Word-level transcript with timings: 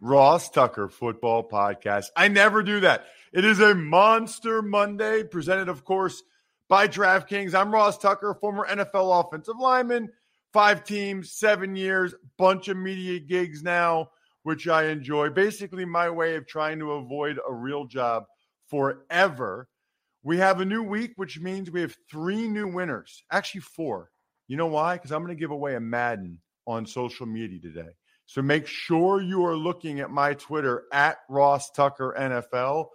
Ross 0.00 0.48
Tucker 0.48 0.88
football 0.88 1.46
podcast. 1.46 2.06
I 2.16 2.28
never 2.28 2.62
do 2.62 2.80
that. 2.80 3.04
It 3.34 3.44
is 3.44 3.60
a 3.60 3.74
Monster 3.74 4.62
Monday, 4.62 5.24
presented, 5.24 5.68
of 5.68 5.84
course, 5.84 6.22
by 6.68 6.88
DraftKings. 6.88 7.54
I'm 7.54 7.72
Ross 7.72 7.98
Tucker, 7.98 8.34
former 8.40 8.66
NFL 8.66 9.26
offensive 9.26 9.56
lineman, 9.60 10.08
five 10.54 10.84
teams, 10.84 11.32
seven 11.32 11.76
years, 11.76 12.14
bunch 12.38 12.68
of 12.68 12.78
media 12.78 13.20
gigs 13.20 13.62
now, 13.62 14.08
which 14.42 14.66
I 14.66 14.86
enjoy. 14.86 15.28
Basically, 15.28 15.84
my 15.84 16.08
way 16.08 16.36
of 16.36 16.46
trying 16.46 16.78
to 16.78 16.92
avoid 16.92 17.38
a 17.46 17.52
real 17.52 17.84
job 17.84 18.24
forever. 18.68 19.68
We 20.22 20.38
have 20.38 20.60
a 20.60 20.64
new 20.64 20.82
week, 20.82 21.12
which 21.16 21.38
means 21.38 21.70
we 21.70 21.82
have 21.82 21.96
three 22.10 22.48
new 22.48 22.68
winners, 22.68 23.22
actually, 23.30 23.62
four. 23.62 24.10
You 24.48 24.56
know 24.56 24.66
why? 24.66 24.96
Because 24.96 25.12
I'm 25.12 25.22
going 25.22 25.36
to 25.36 25.40
give 25.40 25.50
away 25.50 25.74
a 25.74 25.80
Madden 25.80 26.38
on 26.66 26.86
social 26.86 27.26
media 27.26 27.60
today. 27.60 27.90
So 28.30 28.42
make 28.42 28.68
sure 28.68 29.20
you 29.20 29.44
are 29.44 29.56
looking 29.56 29.98
at 29.98 30.12
my 30.12 30.34
Twitter 30.34 30.84
at 30.92 31.18
Ross 31.28 31.68
Tucker 31.72 32.14
NFL 32.16 32.90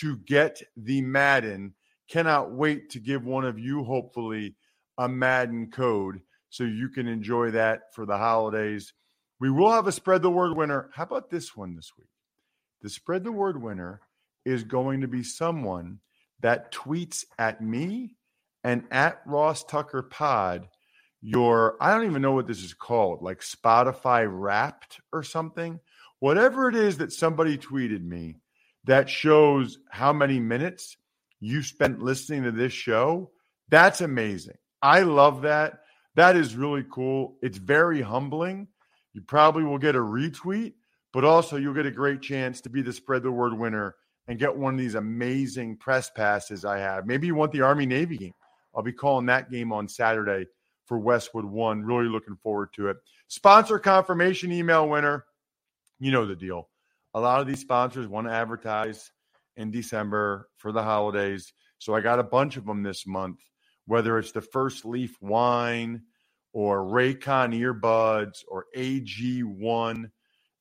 to 0.00 0.16
get 0.16 0.62
the 0.78 1.02
Madden. 1.02 1.74
Cannot 2.08 2.52
wait 2.52 2.88
to 2.92 2.98
give 2.98 3.22
one 3.22 3.44
of 3.44 3.58
you, 3.58 3.84
hopefully, 3.84 4.56
a 4.96 5.06
Madden 5.06 5.70
code 5.70 6.22
so 6.48 6.64
you 6.64 6.88
can 6.88 7.06
enjoy 7.06 7.50
that 7.50 7.92
for 7.94 8.06
the 8.06 8.16
holidays. 8.16 8.94
We 9.38 9.50
will 9.50 9.70
have 9.72 9.86
a 9.86 9.92
spread 9.92 10.22
the 10.22 10.30
word 10.30 10.56
winner. 10.56 10.88
How 10.94 11.02
about 11.02 11.28
this 11.28 11.54
one 11.54 11.76
this 11.76 11.92
week? 11.98 12.08
The 12.80 12.88
spread 12.88 13.24
the 13.24 13.32
word 13.32 13.60
winner 13.60 14.00
is 14.46 14.64
going 14.64 15.02
to 15.02 15.06
be 15.06 15.22
someone 15.22 15.98
that 16.40 16.72
tweets 16.72 17.26
at 17.38 17.60
me 17.60 18.16
and 18.64 18.84
at 18.90 19.20
Ross 19.26 19.64
Tucker 19.64 20.00
Pod 20.00 20.66
your 21.20 21.76
I 21.80 21.92
don't 21.92 22.06
even 22.06 22.22
know 22.22 22.32
what 22.32 22.46
this 22.46 22.62
is 22.62 22.74
called, 22.74 23.22
like 23.22 23.40
Spotify 23.40 24.26
wrapped 24.30 25.00
or 25.12 25.22
something. 25.22 25.80
Whatever 26.20 26.68
it 26.68 26.74
is 26.74 26.98
that 26.98 27.12
somebody 27.12 27.58
tweeted 27.58 28.04
me 28.04 28.36
that 28.84 29.08
shows 29.08 29.78
how 29.90 30.12
many 30.12 30.40
minutes 30.40 30.96
you 31.40 31.62
spent 31.62 32.02
listening 32.02 32.44
to 32.44 32.50
this 32.50 32.72
show, 32.72 33.30
that's 33.68 34.00
amazing. 34.00 34.56
I 34.82 35.02
love 35.02 35.42
that. 35.42 35.80
That 36.14 36.36
is 36.36 36.56
really 36.56 36.84
cool. 36.90 37.36
It's 37.42 37.58
very 37.58 38.00
humbling. 38.00 38.68
You 39.12 39.20
probably 39.20 39.64
will 39.64 39.78
get 39.78 39.94
a 39.94 40.00
retweet, 40.00 40.74
but 41.12 41.24
also 41.24 41.56
you'll 41.56 41.74
get 41.74 41.86
a 41.86 41.90
great 41.92 42.22
chance 42.22 42.60
to 42.62 42.70
be 42.70 42.82
the 42.82 42.92
spread 42.92 43.22
the 43.22 43.30
word 43.30 43.56
winner 43.56 43.94
and 44.26 44.38
get 44.38 44.56
one 44.56 44.74
of 44.74 44.80
these 44.80 44.94
amazing 44.94 45.76
press 45.76 46.10
passes 46.10 46.64
I 46.64 46.78
have. 46.78 47.06
Maybe 47.06 47.26
you 47.26 47.34
want 47.34 47.52
the 47.52 47.62
Army 47.62 47.86
Navy 47.86 48.16
game. 48.16 48.34
I'll 48.74 48.82
be 48.82 48.92
calling 48.92 49.26
that 49.26 49.50
game 49.50 49.72
on 49.72 49.88
Saturday 49.88 50.46
for 50.88 50.98
Westwood 50.98 51.44
One. 51.44 51.82
Really 51.82 52.08
looking 52.08 52.36
forward 52.42 52.70
to 52.74 52.88
it. 52.88 52.96
Sponsor 53.28 53.78
confirmation 53.78 54.50
email 54.50 54.88
winner. 54.88 55.26
You 56.00 56.10
know 56.10 56.26
the 56.26 56.34
deal. 56.34 56.68
A 57.14 57.20
lot 57.20 57.40
of 57.40 57.46
these 57.46 57.60
sponsors 57.60 58.08
want 58.08 58.26
to 58.26 58.32
advertise 58.32 59.12
in 59.56 59.70
December 59.70 60.48
for 60.56 60.72
the 60.72 60.82
holidays. 60.82 61.52
So 61.78 61.94
I 61.94 62.00
got 62.00 62.18
a 62.18 62.24
bunch 62.24 62.56
of 62.56 62.64
them 62.64 62.82
this 62.82 63.06
month, 63.06 63.38
whether 63.86 64.18
it's 64.18 64.32
the 64.32 64.40
First 64.40 64.84
Leaf 64.84 65.16
Wine 65.20 66.02
or 66.52 66.84
Raycon 66.84 67.54
earbuds 67.54 68.44
or 68.48 68.66
AG1, 68.76 70.10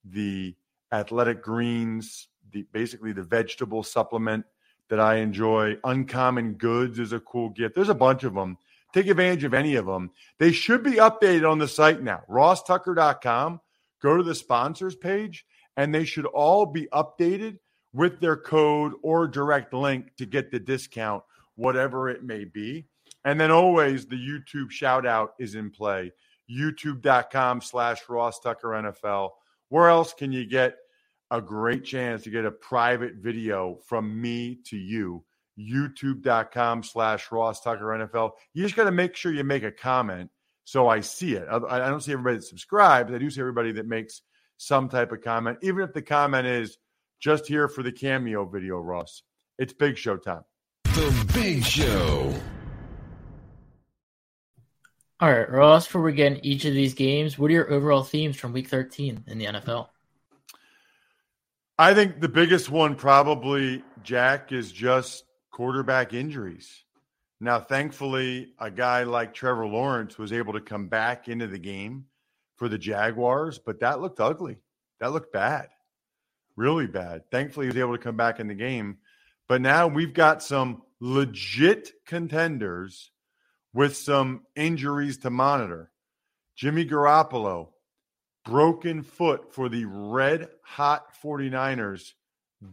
the 0.04 0.56
athletic 0.92 1.42
greens, 1.42 2.28
the 2.52 2.66
basically 2.72 3.14
the 3.14 3.24
vegetable 3.24 3.84
supplement 3.84 4.46
that 4.90 5.00
I 5.00 5.16
enjoy. 5.16 5.78
Uncommon 5.84 6.54
Goods 6.54 7.00
is 7.00 7.14
a 7.14 7.20
cool 7.20 7.50
gift. 7.50 7.76
There's 7.76 7.90
a 7.90 7.96
bunch 7.96 8.24
of 8.24 8.34
them. 8.34 8.58
Take 8.94 9.08
advantage 9.08 9.44
of 9.44 9.54
any 9.54 9.76
of 9.76 9.86
them. 9.86 10.12
They 10.40 10.52
should 10.52 10.84
be 10.84 10.94
updated 10.94 11.50
on 11.50 11.60
the 11.60 11.68
site 11.68 12.02
now. 12.02 12.24
RossTucker.com. 12.30 13.62
Go 14.02 14.18
to 14.18 14.24
the 14.24 14.36
sponsors 14.36 14.96
page, 14.96 15.46
and 15.76 15.94
they 15.94 16.06
should 16.06 16.26
all 16.26 16.66
be 16.66 16.88
updated 16.94 17.60
with 17.94 18.20
their 18.20 18.38
code 18.38 18.94
or 19.02 19.28
direct 19.28 19.74
link 19.74 20.16
to 20.18 20.26
get 20.26 20.52
the 20.52 20.60
discount, 20.60 21.24
whatever 21.56 22.10
it 22.10 22.24
may 22.24 22.46
be. 22.46 22.86
And 23.26 23.40
then 23.40 23.52
always 23.52 24.06
the 24.06 24.16
YouTube 24.16 24.72
shout 24.72 25.06
out 25.06 25.34
is 25.40 25.56
in 25.56 25.72
play. 25.72 26.12
YouTube.com 26.50 27.62
slash 27.62 28.08
Ross 28.08 28.40
Tucker 28.40 28.70
NFL. 28.70 29.32
Where 29.70 29.90
else 29.90 30.14
can 30.14 30.32
you 30.32 30.46
get 30.46 30.78
a 31.30 31.42
great 31.42 31.84
chance 31.84 32.24
to 32.24 32.30
get 32.30 32.46
a 32.46 32.52
private 32.52 33.16
video 33.16 33.80
from 33.86 34.22
me 34.22 34.60
to 34.68 34.78
you? 34.78 35.24
youtube.com 35.58 36.84
slash 36.84 37.32
Ross 37.32 37.62
Tucker 37.62 37.86
NFL. 37.86 38.32
You 38.54 38.64
just 38.64 38.76
got 38.76 38.86
to 38.86 38.92
make 38.92 39.16
sure 39.16 39.34
you 39.34 39.44
make 39.44 39.64
a 39.64 39.72
comment 39.72 40.30
so 40.64 40.88
I 40.88 41.00
see 41.00 41.34
it. 41.34 41.48
I 41.50 41.80
don't 41.80 42.02
see 42.02 42.12
everybody 42.12 42.38
that 42.38 42.44
subscribes. 42.44 43.14
I 43.14 43.18
do 43.18 43.30
see 43.30 43.40
everybody 43.40 43.72
that 43.74 43.88
makes 43.88 44.22
some 44.58 44.90
type 44.90 45.12
of 45.12 45.22
comment, 45.22 45.60
even 45.62 45.84
if 45.84 45.94
the 45.94 46.02
comment 46.02 46.46
is 46.46 46.78
just 47.20 47.48
here 47.48 47.68
for 47.68 47.84
the 47.84 47.92
cameo 47.92 48.46
video, 48.46 48.78
Ross. 48.78 49.24
It's 49.58 49.74
big 49.74 49.98
show 49.98 50.18
time. 50.18 50.44
The 50.84 51.30
big 51.34 51.64
show. 51.64 52.34
All 55.20 55.32
right, 55.32 55.50
Ross, 55.50 55.88
for 55.88 56.02
we 56.02 56.14
get 56.14 56.46
each 56.46 56.66
of 56.66 56.74
these 56.74 56.94
games, 56.94 57.40
what 57.40 57.50
are 57.50 57.54
your 57.54 57.72
overall 57.72 58.04
themes 58.04 58.36
from 58.38 58.54
week 58.54 58.68
13 58.68 59.24
in 59.26 59.38
the 59.38 59.46
NFL? 59.46 59.88
I 61.80 61.94
think 61.94 62.20
the 62.20 62.28
biggest 62.28 62.70
one, 62.70 62.96
probably, 62.96 63.84
Jack, 64.04 64.52
is 64.52 64.72
just 64.72 65.24
quarterback 65.58 66.14
injuries. 66.14 66.84
Now, 67.40 67.60
thankfully, 67.60 68.54
a 68.60 68.70
guy 68.70 69.02
like 69.02 69.34
Trevor 69.34 69.66
Lawrence 69.66 70.16
was 70.16 70.32
able 70.32 70.54
to 70.54 70.62
come 70.62 70.88
back 70.88 71.28
into 71.28 71.48
the 71.48 71.58
game 71.58 72.06
for 72.58 72.70
the 72.70 72.78
Jaguars, 72.78 73.58
but 73.58 73.80
that 73.80 74.00
looked 74.00 74.20
ugly. 74.20 74.58
That 75.00 75.14
looked 75.14 75.34
bad, 75.34 75.70
really 76.56 76.86
bad. 76.86 77.24
Thankfully, 77.32 77.66
he 77.66 77.70
was 77.70 77.78
able 77.78 77.98
to 77.98 78.04
come 78.04 78.16
back 78.16 78.40
in 78.40 78.48
the 78.48 78.54
game. 78.54 79.00
But 79.48 79.62
now 79.62 79.88
we've 79.88 80.14
got 80.14 80.44
some 80.44 80.84
legit 81.00 81.90
contenders 82.06 83.10
with 83.74 83.98
some 83.98 84.44
injuries 84.56 85.18
to 85.20 85.32
monitor. 85.32 85.90
Jimmy 86.56 86.86
Garoppolo, 86.86 87.70
broken 88.46 89.02
foot 89.02 89.56
for 89.56 89.70
the 89.70 89.86
red 89.86 90.50
hot 90.62 91.16
49ers, 91.24 92.14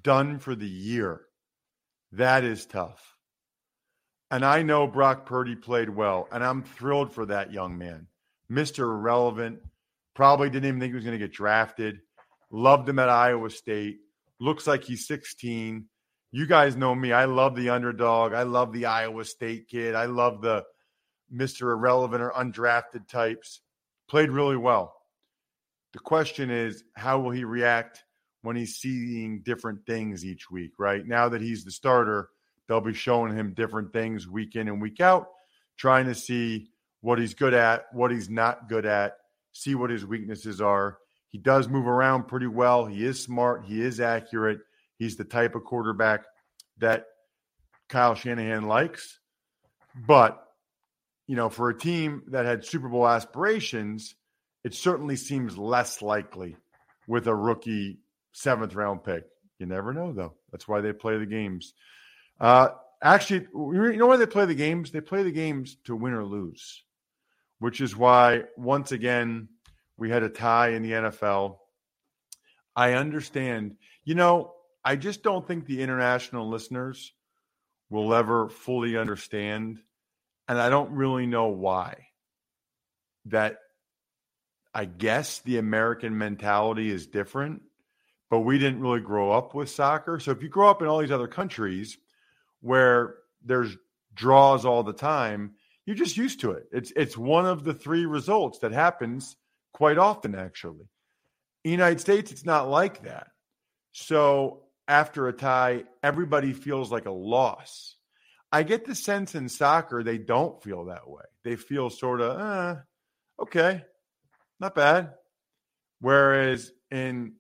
done 0.03 0.39
for 0.39 0.55
the 0.55 0.69
year. 0.69 1.23
That 2.17 2.45
is 2.45 2.65
tough. 2.65 3.17
And 4.31 4.45
I 4.45 4.63
know 4.63 4.87
Brock 4.87 5.27
Purdy 5.27 5.57
played 5.57 5.91
well, 5.91 6.29
and 6.31 6.45
I'm 6.45 6.63
thrilled 6.63 7.13
for 7.13 7.27
that 7.27 7.53
young 7.53 7.77
man. 7.77 8.07
Mr. 8.51 8.81
Irrelevant, 8.81 9.59
probably 10.15 10.49
didn't 10.49 10.69
even 10.69 10.81
think 10.81 10.93
he 10.93 10.95
was 10.95 11.05
going 11.05 11.19
to 11.19 11.25
get 11.25 11.35
drafted. 11.35 11.99
Loved 12.53 12.89
him 12.89 13.01
at 13.01 13.09
Iowa 13.09 13.51
State. 13.51 13.99
Looks 14.39 14.67
like 14.67 14.85
he's 14.85 15.09
16. 15.09 15.87
You 16.31 16.47
guys 16.47 16.77
know 16.77 16.95
me. 16.95 17.13
I 17.13 17.25
love 17.25 17.57
the 17.57 17.71
underdog. 17.71 18.33
I 18.33 18.45
love 18.45 18.73
the 18.73 18.87
Iowa 18.87 19.25
State 19.25 19.67
kid. 19.67 19.97
I 19.97 20.05
love 20.05 20.41
the 20.41 20.65
Mr. 21.35 21.73
Irrelevant 21.73 22.23
or 22.23 22.31
undrafted 22.31 23.09
types. 23.09 23.61
Played 24.09 24.31
really 24.31 24.57
well. 24.57 24.95
The 25.95 25.99
question 25.99 26.51
is, 26.51 26.85
how 26.95 27.19
will 27.19 27.33
he 27.33 27.45
react 27.45 28.04
when 28.45 28.57
he's 28.57 28.77
seeing 28.77 29.41
different 29.43 29.87
things 29.87 30.23
each 30.23 30.51
week, 30.51 30.73
right? 30.79 31.07
Now 31.07 31.31
that 31.31 31.41
he's 31.41 31.65
the 31.65 31.71
starter, 31.71 32.29
they'll 32.69 32.83
be 32.83 32.93
showing 32.93 33.35
him 33.35 33.55
different 33.55 33.91
things 33.91 34.29
week 34.29 34.55
in 34.55 34.69
and 34.69 34.83
week 34.83 35.01
out, 35.01 35.29
trying 35.79 36.05
to 36.07 36.15
see 36.15 36.69
what 37.01 37.19
he's 37.19 37.33
good 37.33 37.55
at, 37.55 37.87
what 37.93 38.11
he's 38.11 38.29
not 38.29 38.69
good 38.69 38.85
at, 38.85 39.15
see 39.53 39.75
what 39.75 39.89
his 39.89 40.05
weaknesses 40.05 40.61
are. 40.61 40.99
He 41.31 41.39
does 41.39 41.69
move 41.69 41.89
around 41.89 42.25
pretty 42.25 42.47
well. 42.47 42.85
He 42.85 43.03
is 43.03 43.23
smart. 43.23 43.65
He 43.65 43.81
is 43.81 43.99
accurate. 43.99 44.61
He's 44.99 45.17
the 45.17 45.25
type 45.25 45.55
of 45.55 45.65
quarterback 45.65 46.27
that 46.79 47.07
Kyle 47.89 48.15
Shanahan 48.15 48.69
likes. 48.69 49.21
But, 50.07 50.39
you 51.27 51.35
know, 51.35 51.49
for 51.49 51.71
a 51.71 51.79
team 51.79 52.25
that 52.29 52.45
had 52.45 52.67
Super 52.67 52.91
Bowl 52.91 53.09
aspirations, 53.09 54.15
it 54.65 54.75
certainly 54.75 55.17
seems 55.17 55.57
less 55.57 56.03
likely 56.03 56.57
with 57.09 57.27
a 57.27 57.35
rookie 57.35 58.01
seventh 58.35 58.75
round 58.75 59.03
pick. 59.05 59.25
You 59.59 59.67
never 59.67 59.95
know, 59.95 60.13
though. 60.13 60.35
That's 60.53 60.69
why 60.69 60.83
they 60.83 60.93
play 60.93 61.17
the 61.17 61.27
games. 61.27 61.73
Uh, 62.39 62.71
actually, 63.03 63.47
you 63.55 63.97
know 63.97 64.07
why 64.07 64.17
they 64.17 64.27
play 64.27 64.45
the 64.45 64.55
games? 64.55 64.91
They 64.91 65.01
play 65.01 65.23
the 65.23 65.33
games 65.33 65.77
to 65.85 65.97
win 65.97 66.13
or 66.13 66.25
lose, 66.25 66.83
which 67.61 67.81
is 67.81 67.97
why, 67.97 68.43
once 68.57 68.93
again, 68.93 69.49
we 69.97 70.11
had 70.11 70.25
a 70.25 70.29
tie 70.29 70.71
in 70.71 70.83
the 70.83 70.93
NFL. 70.93 71.59
I 72.77 72.95
understand. 72.95 73.77
You 74.05 74.17
know, 74.17 74.53
I 74.85 74.97
just 74.97 75.23
don't 75.23 75.47
think 75.47 75.65
the 75.65 75.81
international 75.81 76.49
listeners 76.49 77.13
will 77.89 78.13
ever 78.13 78.49
fully 78.49 78.97
understand. 78.97 79.79
And 80.49 80.59
I 80.59 80.69
don't 80.69 80.91
really 80.91 81.27
know 81.27 81.47
why. 81.47 82.09
That 83.27 83.59
I 84.75 84.85
guess 84.85 85.39
the 85.39 85.59
American 85.59 86.19
mentality 86.19 86.91
is 86.91 87.07
different, 87.07 87.63
but 88.35 88.41
we 88.41 88.59
didn't 88.59 88.81
really 88.81 88.99
grow 88.99 89.31
up 89.31 89.55
with 89.55 89.71
soccer. 89.71 90.19
So 90.19 90.33
if 90.33 90.43
you 90.43 90.49
grow 90.49 90.69
up 90.69 90.83
in 90.83 90.89
all 90.89 90.99
these 90.99 91.13
other 91.13 91.29
countries 91.29 91.97
where 92.63 93.15
there's 93.45 93.77
draws 94.13 94.65
all 94.65 94.83
the 94.83 94.93
time, 94.93 95.53
you're 95.87 95.95
just 95.95 96.17
used 96.17 96.41
to 96.41 96.51
it. 96.51 96.65
It's 96.73 96.93
it's 96.97 97.17
one 97.17 97.47
of 97.47 97.63
the 97.63 97.75
three 97.75 98.07
results 98.07 98.59
that 98.59 98.73
happens 98.73 99.37
quite 99.73 99.99
often, 99.99 100.35
actually. 100.35 100.89
In 101.63 101.69
the 101.69 101.71
United 101.71 102.01
States, 102.01 102.33
it's 102.33 102.45
not 102.45 102.69
like 102.69 103.05
that. 103.05 103.29
So 103.93 104.65
after 104.89 105.29
a 105.29 105.33
tie, 105.33 105.85
everybody 106.03 106.53
feels 106.53 106.91
like 106.91 107.07
a 107.07 107.13
loss. 107.13 107.95
I 108.51 108.65
get 108.65 108.85
the 108.85 108.97
sense 108.97 109.37
in 109.37 109.49
soccer 109.49 110.03
they 110.03 110.19
don't 110.19 110.61
feel 110.61 110.87
that 110.87 111.09
way. 111.09 111.23
They 111.45 111.55
feel 111.55 111.89
sort 111.89 112.21
of, 112.21 112.41
eh, 112.41 112.81
okay, 113.43 113.85
not 114.59 114.75
bad. 114.75 115.13
Whereas 116.01 116.73
in 116.91 117.35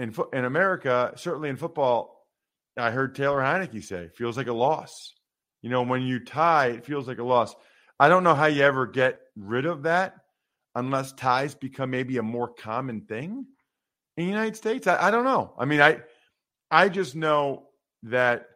in 0.00 0.14
in 0.32 0.44
America, 0.44 1.12
certainly 1.16 1.50
in 1.50 1.56
football, 1.56 2.26
I 2.76 2.90
heard 2.90 3.14
Taylor 3.14 3.40
Heinicke 3.40 3.84
say, 3.84 4.08
feels 4.14 4.36
like 4.36 4.46
a 4.46 4.52
loss. 4.52 5.14
You 5.62 5.68
know, 5.68 5.82
when 5.82 6.02
you 6.02 6.20
tie, 6.20 6.68
it 6.68 6.86
feels 6.86 7.06
like 7.06 7.18
a 7.18 7.24
loss. 7.24 7.54
I 7.98 8.08
don't 8.08 8.24
know 8.24 8.34
how 8.34 8.46
you 8.46 8.62
ever 8.62 8.86
get 8.86 9.20
rid 9.36 9.66
of 9.66 9.82
that 9.82 10.14
unless 10.74 11.12
ties 11.12 11.54
become 11.54 11.90
maybe 11.90 12.16
a 12.16 12.22
more 12.22 12.48
common 12.48 13.02
thing 13.02 13.44
in 14.16 14.24
the 14.24 14.30
United 14.30 14.56
States. 14.56 14.86
I, 14.86 15.08
I 15.08 15.10
don't 15.10 15.24
know. 15.24 15.52
I 15.58 15.66
mean, 15.66 15.82
I 15.82 16.00
I 16.70 16.88
just 16.88 17.14
know 17.14 17.68
that 18.04 18.46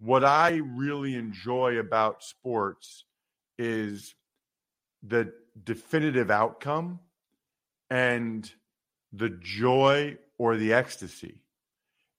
what 0.00 0.22
I 0.22 0.60
really 0.62 1.14
enjoy 1.14 1.78
about 1.78 2.22
sports 2.22 3.04
is 3.58 4.14
the 5.02 5.32
definitive 5.64 6.30
outcome 6.30 7.00
and 7.90 8.50
the 9.12 9.30
joy 9.30 10.18
or 10.38 10.56
the 10.56 10.72
ecstasy. 10.72 11.42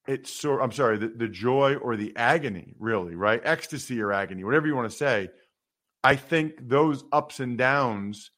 It's 0.07 0.31
sort 0.31 0.61
I'm 0.61 0.71
sorry, 0.71 0.97
the, 0.97 1.07
the 1.07 1.27
joy 1.27 1.75
or 1.75 1.95
the 1.95 2.15
agony, 2.15 2.75
really, 2.79 3.15
right? 3.15 3.41
Ecstasy 3.43 4.01
or 4.01 4.11
agony, 4.11 4.43
whatever 4.43 4.67
you 4.67 4.75
want 4.75 4.91
to 4.91 4.97
say. 4.97 5.29
I 6.03 6.15
think 6.15 6.69
those 6.69 7.03
ups 7.11 7.39
and 7.39 7.57
downs 7.57 8.31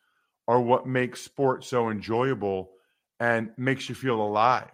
are 0.48 0.60
what 0.60 0.88
makes 0.88 1.22
sports 1.22 1.68
so 1.68 1.90
enjoyable 1.90 2.72
and 3.20 3.52
makes 3.58 3.88
you 3.88 3.96
feel 3.96 4.20
alive, 4.20 4.72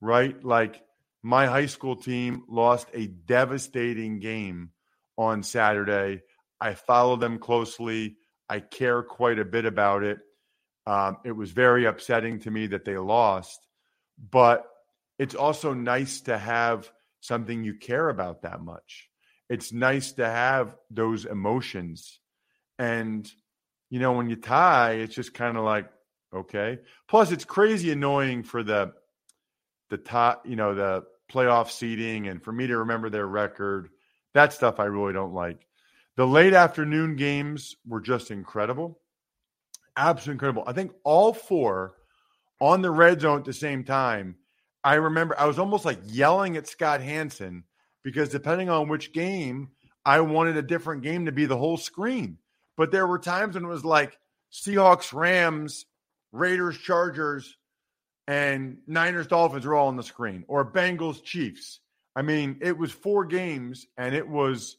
right? 0.00 0.42
Like 0.42 0.82
my 1.22 1.46
high 1.46 1.66
school 1.66 1.96
team 1.96 2.44
lost 2.48 2.88
a 2.94 3.06
devastating 3.06 4.18
game 4.18 4.70
on 5.18 5.42
Saturday. 5.42 6.22
I 6.60 6.74
follow 6.74 7.16
them 7.16 7.38
closely. 7.38 8.16
I 8.48 8.60
care 8.60 9.02
quite 9.02 9.38
a 9.38 9.44
bit 9.44 9.66
about 9.66 10.02
it. 10.04 10.18
Um, 10.86 11.18
it 11.24 11.32
was 11.32 11.50
very 11.50 11.84
upsetting 11.84 12.38
to 12.40 12.50
me 12.50 12.68
that 12.68 12.84
they 12.84 12.96
lost, 12.96 13.65
but 14.18 14.66
it's 15.18 15.34
also 15.34 15.74
nice 15.74 16.22
to 16.22 16.36
have 16.36 16.90
something 17.20 17.64
you 17.64 17.74
care 17.74 18.08
about 18.08 18.42
that 18.42 18.60
much. 18.60 19.08
It's 19.48 19.72
nice 19.72 20.12
to 20.12 20.26
have 20.26 20.76
those 20.90 21.24
emotions. 21.24 22.20
And, 22.78 23.30
you 23.90 24.00
know, 24.00 24.12
when 24.12 24.28
you 24.28 24.36
tie, 24.36 24.92
it's 24.92 25.14
just 25.14 25.34
kind 25.34 25.56
of 25.56 25.64
like, 25.64 25.88
okay. 26.34 26.78
Plus, 27.08 27.32
it's 27.32 27.44
crazy 27.44 27.92
annoying 27.92 28.42
for 28.42 28.62
the, 28.62 28.92
the 29.90 29.98
top, 29.98 30.46
you 30.46 30.56
know, 30.56 30.74
the 30.74 31.04
playoff 31.32 31.70
seeding 31.70 32.28
and 32.28 32.42
for 32.42 32.52
me 32.52 32.66
to 32.66 32.78
remember 32.78 33.10
their 33.10 33.26
record. 33.26 33.88
That 34.34 34.52
stuff 34.52 34.80
I 34.80 34.84
really 34.84 35.12
don't 35.12 35.34
like. 35.34 35.66
The 36.16 36.26
late 36.26 36.54
afternoon 36.54 37.16
games 37.16 37.76
were 37.86 38.00
just 38.00 38.30
incredible. 38.30 38.98
Absolutely 39.96 40.34
incredible. 40.34 40.64
I 40.66 40.72
think 40.72 40.92
all 41.04 41.32
four 41.32 41.94
on 42.60 42.82
the 42.82 42.90
red 42.90 43.20
zone 43.20 43.38
at 43.38 43.44
the 43.44 43.52
same 43.52 43.84
time. 43.84 44.36
I 44.82 44.94
remember 44.94 45.38
I 45.38 45.46
was 45.46 45.58
almost 45.58 45.84
like 45.84 45.98
yelling 46.06 46.56
at 46.56 46.68
Scott 46.68 47.00
Hanson 47.00 47.64
because 48.04 48.28
depending 48.28 48.70
on 48.70 48.88
which 48.88 49.12
game, 49.12 49.70
I 50.04 50.20
wanted 50.20 50.56
a 50.56 50.62
different 50.62 51.02
game 51.02 51.26
to 51.26 51.32
be 51.32 51.46
the 51.46 51.56
whole 51.56 51.76
screen. 51.76 52.38
But 52.76 52.92
there 52.92 53.06
were 53.06 53.18
times 53.18 53.54
when 53.54 53.64
it 53.64 53.68
was 53.68 53.84
like 53.84 54.16
Seahawks, 54.52 55.12
Rams, 55.12 55.86
Raiders, 56.32 56.78
Chargers, 56.78 57.56
and 58.28 58.78
Niners 58.86 59.26
Dolphins 59.26 59.66
were 59.66 59.74
all 59.74 59.88
on 59.88 59.96
the 59.96 60.02
screen, 60.02 60.44
or 60.48 60.70
Bengals 60.70 61.22
Chiefs. 61.22 61.80
I 62.14 62.22
mean, 62.22 62.58
it 62.62 62.76
was 62.76 62.92
four 62.92 63.24
games, 63.24 63.86
and 63.96 64.14
it 64.14 64.28
was 64.28 64.76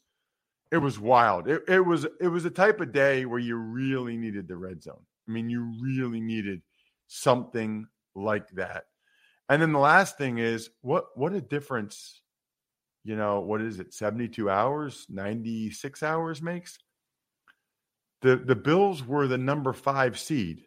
it 0.70 0.78
was 0.78 0.98
wild. 0.98 1.48
It, 1.48 1.62
it 1.68 1.80
was 1.80 2.06
it 2.20 2.28
was 2.28 2.44
a 2.44 2.50
type 2.50 2.80
of 2.80 2.92
day 2.92 3.24
where 3.24 3.38
you 3.38 3.56
really 3.56 4.16
needed 4.16 4.48
the 4.48 4.56
red 4.56 4.82
zone. 4.82 5.04
I 5.28 5.32
mean, 5.32 5.50
you 5.50 5.72
really 5.82 6.20
needed 6.20 6.62
something 7.08 7.86
like 8.14 8.48
that. 8.50 8.84
And 9.48 9.60
then 9.60 9.72
the 9.72 9.78
last 9.78 10.16
thing 10.18 10.38
is 10.38 10.70
what 10.82 11.06
what 11.16 11.32
a 11.32 11.40
difference, 11.40 12.20
you 13.04 13.16
know, 13.16 13.40
what 13.40 13.60
is 13.60 13.80
it, 13.80 13.94
72 13.94 14.48
hours, 14.48 15.06
96 15.08 16.02
hours 16.02 16.40
makes? 16.40 16.78
The 18.20 18.36
the 18.36 18.56
Bills 18.56 19.04
were 19.04 19.26
the 19.26 19.38
number 19.38 19.72
five 19.72 20.18
seed. 20.18 20.64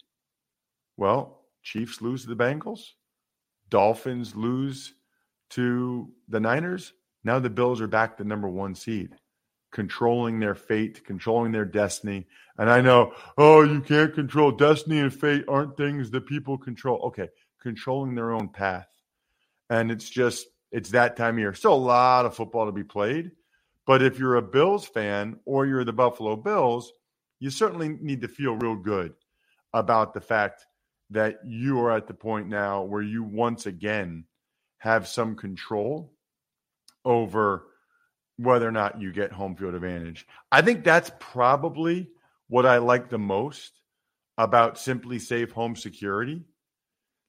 Well, 0.97 1.45
Chiefs 1.63 2.01
lose 2.01 2.23
to 2.23 2.29
the 2.29 2.35
Bengals, 2.35 2.81
Dolphins 3.69 4.35
lose 4.35 4.93
to 5.51 6.11
the 6.27 6.39
Niners. 6.39 6.93
Now 7.23 7.39
the 7.39 7.49
Bills 7.49 7.81
are 7.81 7.87
back 7.87 8.17
the 8.17 8.23
number 8.23 8.49
one 8.49 8.73
seed, 8.73 9.15
controlling 9.71 10.39
their 10.39 10.55
fate, 10.55 11.03
controlling 11.05 11.51
their 11.51 11.65
destiny. 11.65 12.27
And 12.57 12.69
I 12.69 12.81
know, 12.81 13.13
oh, 13.37 13.63
you 13.63 13.81
can't 13.81 14.13
control 14.13 14.51
destiny 14.51 14.99
and 14.99 15.13
fate 15.13 15.45
aren't 15.47 15.77
things 15.77 16.11
that 16.11 16.25
people 16.25 16.57
control. 16.57 16.99
Okay, 17.07 17.29
controlling 17.61 18.15
their 18.15 18.31
own 18.31 18.49
path. 18.49 18.87
And 19.69 19.89
it's 19.89 20.09
just, 20.09 20.47
it's 20.71 20.91
that 20.91 21.15
time 21.15 21.35
of 21.35 21.39
year. 21.39 21.53
Still 21.53 21.73
a 21.73 21.75
lot 21.75 22.25
of 22.25 22.35
football 22.35 22.65
to 22.65 22.71
be 22.71 22.83
played. 22.83 23.31
But 23.87 24.01
if 24.03 24.19
you're 24.19 24.35
a 24.35 24.41
Bills 24.41 24.85
fan 24.85 25.39
or 25.45 25.65
you're 25.65 25.85
the 25.85 25.93
Buffalo 25.93 26.35
Bills, 26.35 26.91
you 27.39 27.49
certainly 27.49 27.89
need 28.01 28.21
to 28.21 28.27
feel 28.27 28.55
real 28.55 28.75
good 28.75 29.13
about 29.73 30.13
the 30.13 30.21
fact 30.21 30.65
that 31.09 31.39
you 31.45 31.79
are 31.79 31.91
at 31.91 32.07
the 32.07 32.13
point 32.13 32.47
now 32.47 32.83
where 32.83 33.01
you 33.01 33.23
once 33.23 33.65
again 33.65 34.25
have 34.77 35.07
some 35.07 35.35
control 35.35 36.13
over 37.03 37.65
whether 38.37 38.67
or 38.67 38.71
not 38.71 39.01
you 39.01 39.11
get 39.11 39.31
home 39.31 39.55
field 39.55 39.75
advantage. 39.75 40.25
I 40.51 40.61
think 40.61 40.83
that's 40.83 41.11
probably 41.19 42.09
what 42.47 42.65
I 42.65 42.77
like 42.77 43.09
the 43.09 43.19
most 43.19 43.79
about 44.37 44.75
SimpliSafe 44.75 45.51
Home 45.51 45.75
Security. 45.75 46.43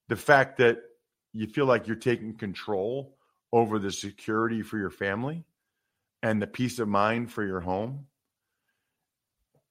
The 0.09 0.17
fact 0.17 0.59
that 0.59 0.79
you 1.33 1.47
feel 1.47 1.67
like 1.67 1.87
you're 1.87 1.97
taking 1.97 2.35
control 2.35 3.17
over 3.53 3.79
the 3.79 3.93
security 3.93 4.63
for 4.63 4.79
your 4.79 4.91
family 4.91 5.45
and 6.23 6.41
the 6.41 6.47
peace 6.47 6.79
of 6.79 6.89
mind 6.89 7.31
for 7.31 7.45
your 7.45 7.61
home. 7.61 8.07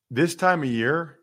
This 0.10 0.36
time 0.36 0.64
of 0.64 0.70
year, 0.70 1.20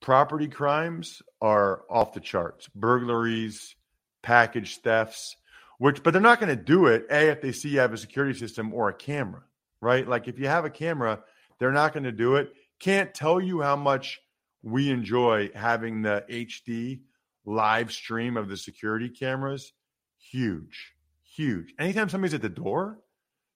property 0.00 0.48
crimes 0.48 1.22
are 1.40 1.82
off 1.90 2.12
the 2.12 2.20
charts 2.20 2.68
burglaries 2.74 3.74
package 4.22 4.78
thefts 4.78 5.36
which 5.78 6.02
but 6.02 6.12
they're 6.12 6.22
not 6.22 6.40
going 6.40 6.56
to 6.56 6.62
do 6.62 6.86
it 6.86 7.06
a 7.10 7.30
if 7.30 7.40
they 7.40 7.52
see 7.52 7.70
you 7.70 7.80
have 7.80 7.92
a 7.92 7.98
security 7.98 8.38
system 8.38 8.72
or 8.72 8.88
a 8.88 8.94
camera 8.94 9.42
right 9.80 10.08
like 10.08 10.28
if 10.28 10.38
you 10.38 10.46
have 10.46 10.64
a 10.64 10.70
camera 10.70 11.20
they're 11.58 11.72
not 11.72 11.92
going 11.92 12.04
to 12.04 12.12
do 12.12 12.36
it 12.36 12.52
Can't 12.78 13.14
tell 13.14 13.40
you 13.40 13.62
how 13.62 13.76
much 13.76 14.20
we 14.62 14.90
enjoy 14.90 15.50
having 15.54 16.02
the 16.02 16.24
HD 16.28 17.00
live 17.44 17.92
stream 17.92 18.36
of 18.36 18.48
the 18.48 18.56
security 18.56 19.08
cameras. 19.08 19.72
Huge, 20.18 20.92
huge. 21.22 21.72
Anytime 21.78 22.08
somebody's 22.08 22.34
at 22.34 22.42
the 22.42 22.48
door, 22.48 22.98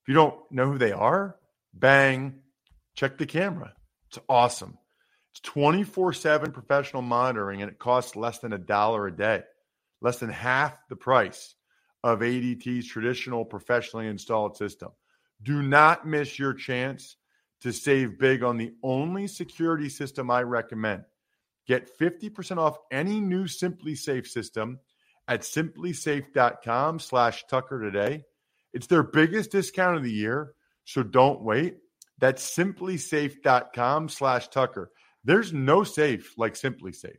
if 0.03 0.09
you 0.09 0.15
don't 0.15 0.37
know 0.51 0.71
who 0.71 0.79
they 0.79 0.93
are, 0.93 1.37
bang, 1.75 2.41
check 2.95 3.19
the 3.19 3.27
camera. 3.27 3.75
It's 4.09 4.19
awesome. 4.29 4.79
It's 5.33 5.41
24 5.41 6.13
7 6.13 6.53
professional 6.53 7.03
monitoring 7.03 7.63
and 7.63 7.71
it 7.71 7.79
costs 7.79 8.17
less 8.17 8.39
than 8.39 8.53
a 8.53 8.59
dollar 8.59 9.07
a 9.07 9.17
day, 9.17 9.43
less 10.01 10.19
than 10.19 10.31
half 10.31 10.75
the 10.89 10.97
price 10.97 11.55
of 12.03 12.21
ADT's 12.21 12.87
traditional 12.87 13.45
professionally 13.45 14.07
installed 14.07 14.57
system. 14.57 14.91
Do 15.43 15.63
not 15.63 16.07
miss 16.07 16.39
your 16.39 16.55
chance 16.55 17.17
to 17.61 17.73
save 17.73 18.19
big 18.19 18.43
on 18.43 18.57
the 18.57 18.73
only 18.83 19.27
security 19.27 19.89
system 19.89 20.31
I 20.31 20.43
recommend. 20.43 21.05
Get 21.67 21.97
50% 21.99 22.59
off 22.59 22.79
any 22.91 23.21
new 23.21 23.45
SimpliSafe 23.45 24.27
system 24.27 24.81
at 25.29 25.43
simplisafe.com 25.43 26.99
slash 26.99 27.45
Tucker 27.49 27.81
today. 27.81 28.25
It's 28.73 28.87
their 28.87 29.03
biggest 29.03 29.53
discount 29.53 29.97
of 29.97 30.03
the 30.03 30.13
year, 30.13 30.55
so 30.85 31.03
don't 31.03 31.43
wait. 31.43 31.77
That's 32.19 32.57
simplisafe.com 32.57 34.09
slash 34.09 34.49
Tucker. 34.49 34.91
There's 35.25 35.53
no 35.53 35.85
safe 35.85 36.35
like 36.37 36.55
SimpliSafe. 36.55 37.19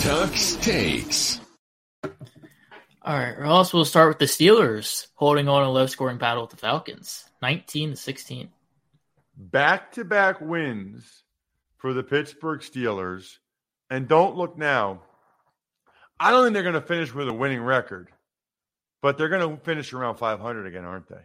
Tuck's 0.00 0.56
takes. 0.56 1.40
All 2.02 3.16
right, 3.16 3.38
Ross, 3.38 3.72
we'll 3.72 3.84
start 3.84 4.08
with 4.08 4.18
the 4.18 4.24
Steelers 4.24 5.06
holding 5.14 5.48
on 5.48 5.62
a 5.62 5.70
low 5.70 5.86
scoring 5.86 6.18
battle 6.18 6.42
with 6.42 6.50
the 6.50 6.56
Falcons, 6.56 7.24
19 7.40 7.90
to 7.90 7.96
16. 7.96 8.48
Back 9.36 9.92
to 9.92 10.04
back 10.04 10.40
wins 10.40 11.22
for 11.76 11.92
the 11.92 12.02
Pittsburgh 12.02 12.60
Steelers. 12.60 13.36
And 13.90 14.08
don't 14.08 14.36
look 14.36 14.58
now. 14.58 15.02
I 16.18 16.30
don't 16.30 16.44
think 16.44 16.54
they're 16.54 16.62
going 16.62 16.74
to 16.74 16.80
finish 16.80 17.14
with 17.14 17.28
a 17.28 17.32
winning 17.32 17.62
record, 17.62 18.10
but 19.02 19.18
they're 19.18 19.28
going 19.28 19.56
to 19.56 19.64
finish 19.64 19.92
around 19.92 20.16
500 20.16 20.66
again, 20.66 20.84
aren't 20.84 21.08
they? 21.08 21.20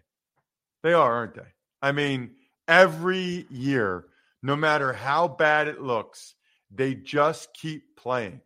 They 0.84 0.94
are, 0.94 1.14
aren't 1.14 1.36
they? 1.36 1.48
I 1.82 1.94
mean, 1.94 2.32
every 2.68 3.48
year, 3.50 4.06
no 4.44 4.56
matter 4.56 4.94
how 4.94 5.28
bad 5.28 5.68
it 5.68 5.82
looks, 5.82 6.36
they 6.70 6.94
just 6.94 7.54
keep 7.54 7.96
playing. 7.96 8.42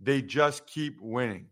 They 0.00 0.22
just 0.22 0.66
keep 0.66 0.98
winning. 1.00 1.46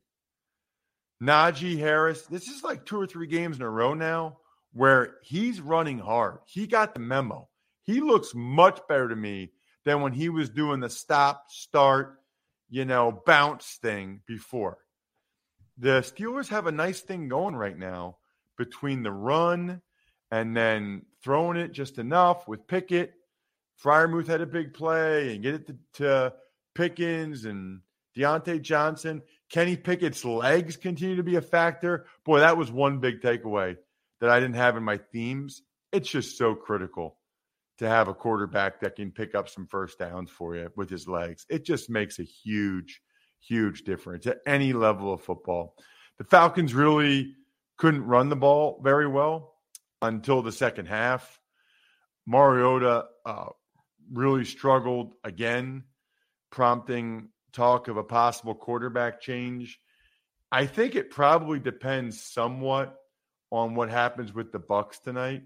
Najee 1.23 1.79
Harris, 1.79 2.23
this 2.27 2.49
is 2.49 2.63
like 2.63 2.87
two 2.87 3.01
or 3.01 3.07
three 3.07 3.27
games 3.27 3.57
in 3.57 3.63
a 3.63 3.71
row 3.71 3.95
now 3.95 4.39
where 4.73 5.17
he's 5.23 5.61
running 5.61 5.99
hard. 5.99 6.39
He 6.47 6.67
got 6.67 6.95
the 6.95 7.01
memo. 7.01 7.49
He 7.83 8.01
looks 8.01 8.33
much 8.35 8.81
better 8.89 9.09
to 9.09 9.17
me 9.17 9.53
than 9.85 10.03
when 10.03 10.13
he 10.13 10.29
was 10.29 10.51
doing 10.51 10.81
the 10.81 10.91
stop, 10.91 11.47
start, 11.49 12.21
you 12.69 12.85
know, 12.85 13.23
bounce 13.27 13.79
thing 13.83 14.21
before. 14.27 14.79
The 15.79 16.01
Steelers 16.03 16.49
have 16.49 16.67
a 16.67 16.73
nice 16.73 17.01
thing 17.01 17.29
going 17.29 17.57
right 17.57 17.77
now 17.77 18.19
between 18.57 19.03
the 19.03 19.13
run 19.13 19.81
and 20.31 20.57
then 20.57 21.03
throwing 21.23 21.57
it 21.57 21.73
just 21.73 21.99
enough 21.99 22.47
with 22.47 22.67
Pickett. 22.67 23.15
Freiermuth 23.83 24.27
had 24.27 24.41
a 24.41 24.47
big 24.47 24.75
play 24.75 25.35
and 25.35 25.43
get 25.43 25.55
it 25.55 25.67
to, 25.67 25.77
to 25.95 26.33
Pickens 26.75 27.45
and 27.45 27.81
Diontae 28.19 28.61
Johnson. 28.61 29.23
Kenny 29.51 29.77
Pickett's 29.77 30.25
legs 30.25 30.77
continue 30.77 31.17
to 31.17 31.23
be 31.23 31.37
a 31.37 31.43
factor. 31.43 32.07
Boy, 32.25 32.41
that 32.41 32.57
was 32.57 32.71
one 32.71 32.99
big 32.99 33.21
takeaway 33.21 33.77
that 34.21 34.31
I 34.31 34.41
didn't 34.41 34.57
have 34.57 34.77
in 34.77 34.83
my 34.83 34.99
themes. 35.13 35.63
It's 35.93 36.09
just 36.09 36.37
so 36.37 36.55
critical 36.55 37.17
to 37.79 37.89
have 37.89 38.09
a 38.09 38.15
quarterback 38.15 38.81
that 38.81 38.97
can 38.97 39.13
pick 39.13 39.35
up 39.35 39.49
some 39.49 39.67
first 39.67 39.99
downs 39.99 40.31
for 40.31 40.57
you 40.57 40.69
with 40.77 40.91
his 40.91 41.07
legs. 41.07 41.47
It 41.49 41.65
just 41.65 41.89
makes 41.89 42.19
a 42.19 42.25
huge, 42.25 43.01
huge 43.41 43.85
difference 43.85 44.27
at 44.27 44.41
any 44.47 44.73
level 44.73 45.13
of 45.13 45.23
football. 45.23 45.77
The 46.19 46.25
Falcons 46.25 46.75
really 46.75 47.37
couldn't 47.77 48.05
run 48.05 48.29
the 48.29 48.37
ball 48.37 48.81
very 48.83 49.07
well 49.07 49.55
until 50.03 50.43
the 50.43 50.53
second 50.53 50.87
half. 50.87 51.41
Mariota 52.27 53.07
uh, 53.25 53.47
really 54.13 54.45
struggled 54.45 55.15
again, 55.25 55.85
prompting 56.51 57.29
talk 57.53 57.89
of 57.89 57.97
a 57.97 58.05
possible 58.05 58.55
quarterback 58.55 59.21
change. 59.21 59.81
I 60.51 60.67
think 60.67 60.95
it 60.95 61.11
probably 61.11 61.59
depends 61.59 62.21
somewhat 62.21 62.97
on 63.51 63.75
what 63.75 63.91
happens 63.91 64.33
with 64.33 64.53
the 64.53 64.61
Bucs 64.61 65.01
tonight. 65.03 65.43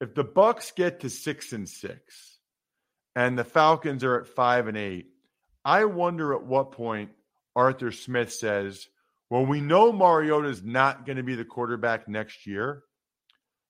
If 0.00 0.14
the 0.14 0.24
Bucs 0.24 0.74
get 0.74 1.00
to 1.00 1.10
6 1.10 1.52
and 1.52 1.68
6 1.68 2.38
and 3.14 3.38
the 3.38 3.44
Falcons 3.44 4.04
are 4.04 4.20
at 4.20 4.26
5 4.26 4.68
and 4.68 4.76
8, 4.76 5.06
I 5.64 5.84
wonder 5.84 6.34
at 6.34 6.44
what 6.44 6.72
point 6.72 7.10
Arthur 7.54 7.92
Smith 7.92 8.32
says, 8.32 8.88
"Well, 9.28 9.44
we 9.44 9.60
know 9.60 9.92
Mariota 9.92 10.48
is 10.48 10.62
not 10.62 11.04
going 11.04 11.16
to 11.16 11.22
be 11.22 11.34
the 11.34 11.44
quarterback 11.44 12.08
next 12.08 12.46
year. 12.46 12.84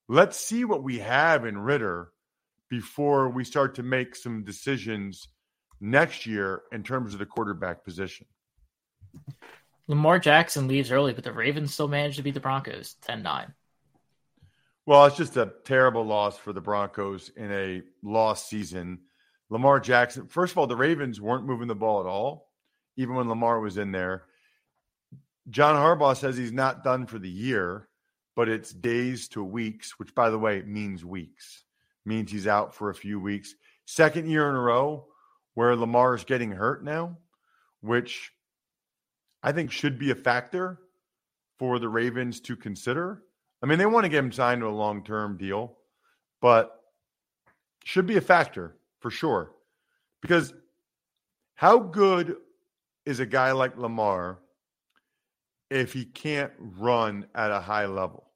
Let's 0.09 0.37
see 0.37 0.64
what 0.64 0.83
we 0.83 0.99
have 0.99 1.45
in 1.45 1.59
Ridder 1.59 2.12
before 2.69 3.28
we 3.28 3.45
start 3.45 3.75
to 3.76 3.83
make 3.83 4.14
some 4.14 4.45
decisions 4.45 5.28
next 5.80 6.26
year 6.26 6.62
in 6.72 6.82
terms 6.82 7.12
of 7.12 7.18
the 7.18 7.26
quarterback 7.26 7.84
position. 7.84 8.26
Lamar 9.88 10.18
Jackson 10.18 10.68
leaves 10.68 10.92
early, 10.92 11.12
but 11.12 11.25
the 11.25 11.32
Ravens 11.32 11.75
still 11.75 11.88
managed 11.88 12.16
to 12.16 12.22
beat 12.22 12.34
the 12.34 12.40
Broncos 12.40 12.94
10 13.02 13.22
9. 13.22 13.54
Well, 14.87 15.04
it's 15.06 15.16
just 15.16 15.37
a 15.37 15.52
terrible 15.64 16.04
loss 16.04 16.38
for 16.38 16.52
the 16.52 16.60
Broncos 16.60 17.30
in 17.37 17.50
a 17.52 17.82
lost 18.02 18.49
season. 18.49 19.00
Lamar 19.49 19.80
Jackson, 19.80 20.26
first 20.26 20.52
of 20.52 20.58
all, 20.58 20.66
the 20.66 20.76
Ravens 20.76 21.20
weren't 21.20 21.44
moving 21.44 21.68
the 21.68 21.75
ball 21.75 22.00
at 22.00 22.06
all, 22.06 22.50
even 22.96 23.14
when 23.14 23.28
Lamar 23.28 23.60
was 23.60 23.78
in 23.78 23.92
there. 23.92 24.25
John 25.49 25.75
Harbaugh 25.75 26.16
says 26.16 26.37
he's 26.37 26.52
not 26.52 26.84
done 26.84 27.06
for 27.06 27.18
the 27.18 27.28
year, 27.28 27.88
but 28.37 28.49
it's 28.49 28.72
days 28.72 29.28
to 29.28 29.42
weeks, 29.42 29.99
which, 29.99 30.14
by 30.14 30.30
the 30.30 30.38
way, 30.38 30.62
means 30.62 31.04
weeks, 31.04 31.64
means 32.04 32.30
he's 32.30 32.46
out 32.46 32.75
for 32.75 32.90
a 32.90 32.94
few 32.94 33.18
weeks. 33.18 33.54
Second 33.87 34.30
year 34.30 34.49
in 34.49 34.54
a 34.54 34.60
row 34.60 35.06
where 35.54 35.76
Lamar 35.76 36.14
is 36.14 36.25
getting 36.25 36.50
hurt 36.50 36.85
now, 36.85 37.19
which 37.80 38.33
I 39.42 39.52
think 39.52 39.71
should 39.71 39.99
be 39.99 40.11
a 40.11 40.14
factor 40.14 40.78
for 41.59 41.78
the 41.78 41.88
Ravens 41.88 42.40
to 42.40 42.57
consider. 42.57 43.23
I 43.62 43.66
mean, 43.66 43.78
they 43.78 43.87
want 43.87 44.04
to 44.04 44.09
get 44.09 44.25
him 44.25 44.33
signed 44.33 44.62
to 44.62 44.69
a 44.69 44.71
long 44.71 45.04
term 45.04 45.37
deal, 45.37 45.76
but 46.40 46.80
should 47.85 48.07
be 48.07 48.16
a 48.16 48.23
factor 48.23 48.76
for 49.00 49.11
sure. 49.11 49.52
Because 50.23 50.52
how 51.54 51.78
good 51.78 52.37
is 53.04 53.21
a 53.21 53.26
guy 53.26 53.52
like 53.52 53.76
Lamar 53.76 54.38
if 55.71 55.92
he 55.92 56.04
can't 56.04 56.52
run 56.59 57.26
at 57.35 57.50
a 57.50 57.61
high 57.61 57.87
level? 57.87 58.30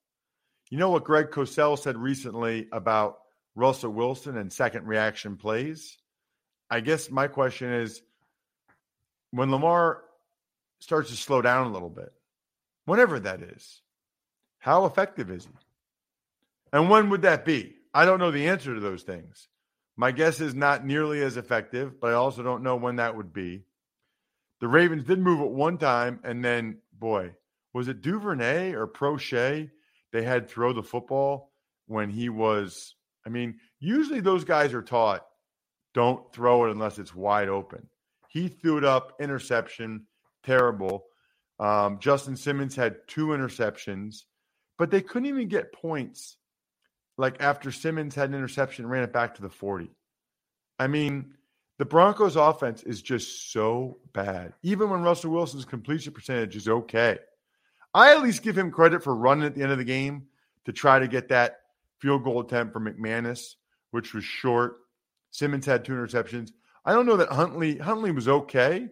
You 0.70 0.78
know 0.78 0.90
what 0.90 1.04
Greg 1.04 1.30
Cosell 1.30 1.78
said 1.78 1.96
recently 1.96 2.68
about 2.72 3.18
Russell 3.54 3.92
Wilson 3.92 4.38
and 4.38 4.52
second 4.52 4.86
reaction 4.86 5.36
plays? 5.36 5.98
I 6.74 6.80
guess 6.80 7.08
my 7.08 7.28
question 7.28 7.72
is 7.72 8.02
when 9.30 9.52
Lamar 9.52 10.02
starts 10.80 11.10
to 11.10 11.16
slow 11.16 11.40
down 11.40 11.68
a 11.68 11.72
little 11.72 11.88
bit, 11.88 12.12
whenever 12.84 13.20
that 13.20 13.42
is, 13.42 13.80
how 14.58 14.84
effective 14.84 15.30
is 15.30 15.44
he? 15.44 15.52
And 16.72 16.90
when 16.90 17.10
would 17.10 17.22
that 17.22 17.44
be? 17.44 17.76
I 17.94 18.04
don't 18.04 18.18
know 18.18 18.32
the 18.32 18.48
answer 18.48 18.74
to 18.74 18.80
those 18.80 19.04
things. 19.04 19.46
My 19.96 20.10
guess 20.10 20.40
is 20.40 20.52
not 20.52 20.84
nearly 20.84 21.22
as 21.22 21.36
effective, 21.36 22.00
but 22.00 22.10
I 22.10 22.14
also 22.14 22.42
don't 22.42 22.64
know 22.64 22.74
when 22.74 22.96
that 22.96 23.16
would 23.16 23.32
be. 23.32 23.66
The 24.60 24.66
Ravens 24.66 25.04
did 25.04 25.20
move 25.20 25.42
at 25.42 25.50
one 25.50 25.78
time, 25.78 26.18
and 26.24 26.44
then, 26.44 26.78
boy, 26.92 27.36
was 27.72 27.86
it 27.86 28.02
Duvernay 28.02 28.72
or 28.72 28.88
Proche? 28.88 29.70
They 30.12 30.22
had 30.24 30.48
throw 30.48 30.72
the 30.72 30.82
football 30.82 31.52
when 31.86 32.10
he 32.10 32.30
was. 32.30 32.96
I 33.24 33.28
mean, 33.28 33.60
usually 33.78 34.18
those 34.18 34.42
guys 34.42 34.74
are 34.74 34.82
taught 34.82 35.24
don't 35.94 36.30
throw 36.32 36.66
it 36.66 36.72
unless 36.72 36.98
it's 36.98 37.14
wide 37.14 37.48
open. 37.48 37.88
He 38.28 38.48
threw 38.48 38.78
it 38.78 38.84
up, 38.84 39.16
interception, 39.20 40.06
terrible. 40.44 41.06
Um, 41.60 41.98
Justin 42.00 42.36
Simmons 42.36 42.74
had 42.74 42.96
two 43.06 43.28
interceptions, 43.28 44.24
but 44.76 44.90
they 44.90 45.00
couldn't 45.00 45.28
even 45.28 45.48
get 45.48 45.72
points. 45.72 46.36
Like 47.16 47.40
after 47.40 47.70
Simmons 47.70 48.14
had 48.14 48.28
an 48.28 48.34
interception, 48.34 48.88
ran 48.88 49.04
it 49.04 49.12
back 49.12 49.36
to 49.36 49.42
the 49.42 49.48
40. 49.48 49.88
I 50.80 50.88
mean, 50.88 51.34
the 51.78 51.84
Broncos 51.84 52.36
offense 52.36 52.82
is 52.82 53.02
just 53.02 53.52
so 53.52 53.98
bad. 54.12 54.52
Even 54.62 54.90
when 54.90 55.02
Russell 55.02 55.30
Wilson's 55.30 55.64
completion 55.64 56.12
percentage 56.12 56.56
is 56.56 56.68
okay. 56.68 57.18
I 57.92 58.12
at 58.12 58.22
least 58.22 58.42
give 58.42 58.58
him 58.58 58.72
credit 58.72 59.04
for 59.04 59.14
running 59.14 59.44
at 59.44 59.54
the 59.54 59.62
end 59.62 59.70
of 59.70 59.78
the 59.78 59.84
game 59.84 60.26
to 60.64 60.72
try 60.72 60.98
to 60.98 61.06
get 61.06 61.28
that 61.28 61.60
field 61.98 62.24
goal 62.24 62.40
attempt 62.40 62.72
for 62.72 62.80
McManus, 62.80 63.54
which 63.92 64.12
was 64.12 64.24
short. 64.24 64.78
Simmons 65.34 65.66
had 65.66 65.84
two 65.84 65.94
interceptions. 65.94 66.52
I 66.84 66.92
don't 66.92 67.06
know 67.06 67.16
that 67.16 67.28
Huntley 67.28 67.76
Huntley 67.76 68.12
was 68.12 68.28
okay, 68.28 68.88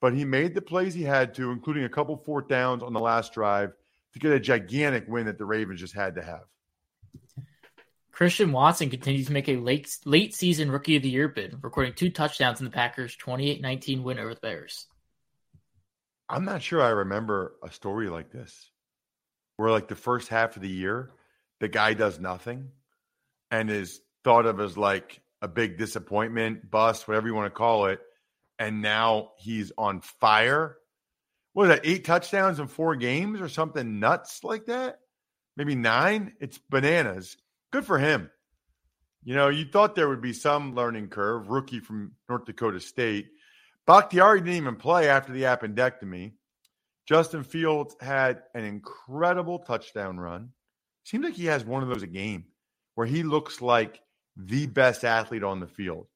but 0.00 0.14
he 0.14 0.24
made 0.24 0.54
the 0.54 0.62
plays 0.62 0.94
he 0.94 1.02
had 1.02 1.34
to, 1.34 1.50
including 1.50 1.84
a 1.84 1.88
couple 1.90 2.16
fourth 2.16 2.48
downs 2.48 2.82
on 2.82 2.94
the 2.94 3.00
last 3.00 3.34
drive 3.34 3.74
to 4.14 4.18
get 4.18 4.32
a 4.32 4.40
gigantic 4.40 5.04
win 5.06 5.26
that 5.26 5.36
the 5.36 5.44
Ravens 5.44 5.80
just 5.80 5.92
had 5.92 6.14
to 6.14 6.22
have. 6.22 6.44
Christian 8.10 8.52
Watson 8.52 8.88
continues 8.88 9.26
to 9.26 9.34
make 9.34 9.50
a 9.50 9.56
late 9.56 9.94
late 10.06 10.34
season 10.34 10.70
rookie 10.70 10.96
of 10.96 11.02
the 11.02 11.10
year 11.10 11.28
bid, 11.28 11.58
recording 11.62 11.92
two 11.92 12.08
touchdowns 12.08 12.60
in 12.60 12.64
the 12.64 12.70
Packers' 12.70 13.14
28-19 13.14 14.02
win 14.02 14.18
over 14.18 14.32
the 14.32 14.40
Bears. 14.40 14.86
I'm 16.26 16.46
not 16.46 16.62
sure 16.62 16.80
I 16.80 16.88
remember 16.88 17.52
a 17.62 17.70
story 17.70 18.08
like 18.08 18.30
this 18.30 18.70
where 19.58 19.70
like 19.70 19.88
the 19.88 19.94
first 19.94 20.28
half 20.28 20.56
of 20.56 20.62
the 20.62 20.70
year 20.70 21.10
the 21.60 21.68
guy 21.68 21.92
does 21.92 22.18
nothing 22.18 22.70
and 23.50 23.70
is 23.70 24.00
thought 24.24 24.46
of 24.46 24.58
as 24.58 24.78
like 24.78 25.21
a 25.42 25.48
big 25.48 25.76
disappointment, 25.76 26.70
bust, 26.70 27.06
whatever 27.06 27.26
you 27.26 27.34
want 27.34 27.52
to 27.52 27.58
call 27.58 27.86
it, 27.86 28.00
and 28.58 28.80
now 28.80 29.32
he's 29.38 29.72
on 29.76 30.00
fire. 30.00 30.76
What 31.52 31.64
is 31.64 31.76
that? 31.76 31.86
Eight 31.86 32.04
touchdowns 32.04 32.60
in 32.60 32.68
four 32.68 32.96
games 32.96 33.40
or 33.40 33.48
something 33.48 34.00
nuts 34.00 34.44
like 34.44 34.66
that? 34.66 35.00
Maybe 35.56 35.74
nine? 35.74 36.34
It's 36.40 36.58
bananas. 36.70 37.36
Good 37.72 37.84
for 37.84 37.98
him. 37.98 38.30
You 39.24 39.34
know, 39.34 39.48
you 39.48 39.66
thought 39.66 39.94
there 39.94 40.08
would 40.08 40.22
be 40.22 40.32
some 40.32 40.74
learning 40.74 41.08
curve. 41.08 41.48
Rookie 41.48 41.80
from 41.80 42.12
North 42.28 42.46
Dakota 42.46 42.80
State. 42.80 43.26
Bakhtiari 43.86 44.40
didn't 44.40 44.54
even 44.54 44.76
play 44.76 45.08
after 45.08 45.32
the 45.32 45.42
appendectomy. 45.42 46.32
Justin 47.06 47.42
Fields 47.42 47.96
had 48.00 48.42
an 48.54 48.64
incredible 48.64 49.58
touchdown 49.58 50.18
run. 50.18 50.50
Seems 51.04 51.24
like 51.24 51.34
he 51.34 51.46
has 51.46 51.64
one 51.64 51.82
of 51.82 51.88
those 51.88 52.02
a 52.02 52.06
game 52.06 52.44
where 52.94 53.06
he 53.06 53.22
looks 53.22 53.60
like 53.60 54.00
the 54.36 54.66
best 54.66 55.04
athlete 55.04 55.44
on 55.44 55.60
the 55.60 55.66
field. 55.66 56.06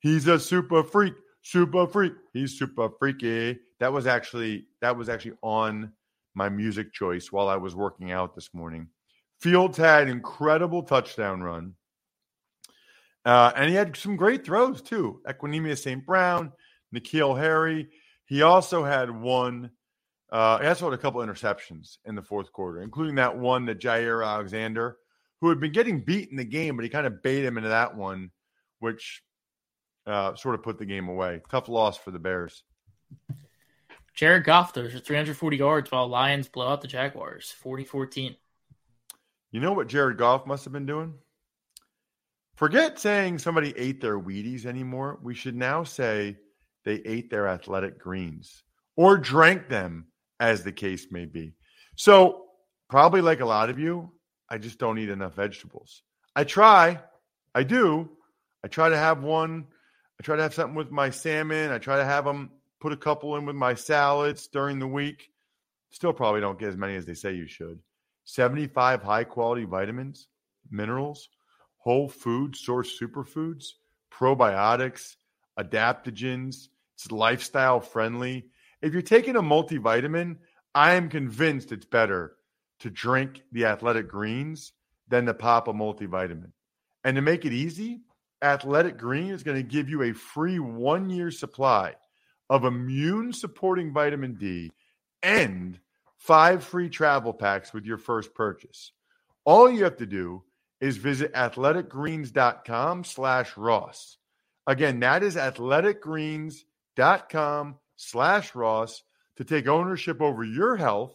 He's 0.00 0.26
a 0.26 0.38
super 0.38 0.82
freak, 0.82 1.14
super 1.42 1.86
freak. 1.86 2.14
He's 2.32 2.58
super 2.58 2.88
freaky. 2.98 3.58
That 3.78 3.92
was 3.92 4.06
actually 4.06 4.66
that 4.80 4.96
was 4.96 5.08
actually 5.08 5.36
on 5.42 5.92
my 6.34 6.48
music 6.48 6.92
choice 6.92 7.32
while 7.32 7.48
I 7.48 7.56
was 7.56 7.74
working 7.74 8.12
out 8.12 8.34
this 8.34 8.50
morning. 8.54 8.88
Fields 9.38 9.78
had 9.78 10.08
incredible 10.08 10.82
touchdown 10.82 11.42
run. 11.42 11.74
Uh, 13.24 13.52
and 13.56 13.68
he 13.68 13.76
had 13.76 13.96
some 13.96 14.16
great 14.16 14.44
throws 14.44 14.80
too. 14.80 15.20
Equanimeous 15.26 15.82
St. 15.82 16.04
Brown, 16.04 16.52
N'Keal 16.94 17.38
Harry. 17.38 17.88
He 18.24 18.42
also 18.42 18.84
had 18.84 19.10
one, 19.10 19.70
uh, 20.30 20.58
he 20.60 20.66
also 20.66 20.90
had 20.90 20.98
a 20.98 21.02
couple 21.02 21.20
interceptions 21.20 21.98
in 22.04 22.14
the 22.14 22.22
fourth 22.22 22.52
quarter, 22.52 22.80
including 22.82 23.16
that 23.16 23.36
one 23.36 23.66
that 23.66 23.80
Jaire 23.80 24.26
Alexander, 24.26 24.96
who 25.40 25.48
had 25.48 25.60
been 25.60 25.72
getting 25.72 26.00
beat 26.04 26.30
in 26.30 26.36
the 26.36 26.44
game, 26.44 26.76
but 26.76 26.82
he 26.82 26.88
kind 26.88 27.06
of 27.06 27.22
baited 27.22 27.46
him 27.46 27.56
into 27.56 27.70
that 27.70 27.96
one, 27.96 28.30
which 28.78 29.22
uh, 30.06 30.34
sort 30.34 30.54
of 30.54 30.62
put 30.62 30.78
the 30.78 30.86
game 30.86 31.08
away. 31.08 31.40
Tough 31.50 31.68
loss 31.68 31.96
for 31.96 32.10
the 32.10 32.18
Bears. 32.18 32.62
Jared 34.14 34.44
Goff 34.44 34.74
throws 34.74 34.92
for 34.92 34.98
340 34.98 35.56
yards 35.56 35.90
while 35.90 36.08
Lions 36.08 36.48
blow 36.48 36.68
out 36.68 36.82
the 36.82 36.88
Jaguars 36.88 37.50
40 37.50 37.84
14. 37.84 38.36
You 39.52 39.60
know 39.60 39.72
what 39.72 39.88
Jared 39.88 40.18
Goff 40.18 40.46
must 40.46 40.64
have 40.64 40.72
been 40.72 40.86
doing? 40.86 41.14
Forget 42.56 42.98
saying 42.98 43.38
somebody 43.38 43.72
ate 43.76 44.00
their 44.00 44.20
Wheaties 44.20 44.66
anymore. 44.66 45.18
We 45.22 45.34
should 45.34 45.56
now 45.56 45.82
say 45.82 46.36
they 46.84 46.96
ate 47.06 47.30
their 47.30 47.48
athletic 47.48 47.98
greens 47.98 48.62
or 48.96 49.16
drank 49.16 49.68
them, 49.68 50.08
as 50.38 50.62
the 50.62 50.72
case 50.72 51.06
may 51.10 51.24
be. 51.24 51.54
So, 51.96 52.44
probably 52.88 53.22
like 53.22 53.40
a 53.40 53.46
lot 53.46 53.70
of 53.70 53.78
you, 53.78 54.12
I 54.50 54.58
just 54.58 54.78
don't 54.78 54.98
eat 54.98 55.08
enough 55.08 55.34
vegetables. 55.34 56.02
I 56.34 56.44
try, 56.44 57.00
I 57.54 57.62
do. 57.62 58.10
I 58.64 58.68
try 58.68 58.88
to 58.88 58.96
have 58.96 59.22
one. 59.22 59.66
I 60.18 60.22
try 60.22 60.36
to 60.36 60.42
have 60.42 60.54
something 60.54 60.74
with 60.74 60.90
my 60.90 61.10
salmon. 61.10 61.70
I 61.70 61.78
try 61.78 61.96
to 61.96 62.04
have 62.04 62.24
them 62.24 62.50
put 62.80 62.92
a 62.92 62.96
couple 62.96 63.36
in 63.36 63.46
with 63.46 63.56
my 63.56 63.74
salads 63.74 64.48
during 64.48 64.78
the 64.78 64.86
week. 64.86 65.30
Still, 65.90 66.12
probably 66.12 66.40
don't 66.40 66.58
get 66.58 66.68
as 66.68 66.76
many 66.76 66.96
as 66.96 67.06
they 67.06 67.14
say 67.14 67.34
you 67.34 67.46
should. 67.46 67.78
75 68.24 69.02
high 69.02 69.24
quality 69.24 69.64
vitamins, 69.64 70.28
minerals, 70.70 71.28
whole 71.78 72.08
food 72.08 72.54
source 72.54 72.98
superfoods, 73.00 73.72
probiotics, 74.12 75.16
adaptogens. 75.58 76.68
It's 76.94 77.10
lifestyle 77.10 77.80
friendly. 77.80 78.46
If 78.82 78.92
you're 78.92 79.02
taking 79.02 79.36
a 79.36 79.42
multivitamin, 79.42 80.36
I 80.74 80.94
am 80.94 81.08
convinced 81.08 81.72
it's 81.72 81.86
better 81.86 82.36
to 82.80 82.90
drink 82.90 83.42
the 83.52 83.66
athletic 83.66 84.08
greens 84.08 84.72
than 85.08 85.26
to 85.26 85.34
pop 85.34 85.68
a 85.68 85.72
multivitamin. 85.72 86.52
And 87.04 87.16
to 87.16 87.22
make 87.22 87.44
it 87.44 87.52
easy, 87.52 88.00
Athletic 88.42 88.96
Green 88.96 89.30
is 89.30 89.42
going 89.42 89.58
to 89.58 89.62
give 89.62 89.88
you 89.88 90.02
a 90.02 90.14
free 90.14 90.58
one 90.58 91.10
year 91.10 91.30
supply 91.30 91.94
of 92.48 92.64
immune 92.64 93.32
supporting 93.32 93.92
vitamin 93.92 94.34
D 94.34 94.72
and 95.22 95.78
five 96.18 96.64
free 96.64 96.88
travel 96.88 97.34
packs 97.34 97.72
with 97.72 97.84
your 97.84 97.98
first 97.98 98.34
purchase. 98.34 98.90
All 99.44 99.70
you 99.70 99.84
have 99.84 99.98
to 99.98 100.06
do 100.06 100.42
is 100.80 100.96
visit 100.96 101.32
athleticgreens.com 101.34 103.04
slash 103.04 103.56
Ross. 103.56 104.16
Again, 104.66 104.98
that 105.00 105.22
is 105.22 105.36
athleticgreens.com 105.36 107.78
slash 107.96 108.54
Ross 108.54 109.02
to 109.36 109.44
take 109.44 109.68
ownership 109.68 110.22
over 110.22 110.44
your 110.44 110.76
health 110.76 111.14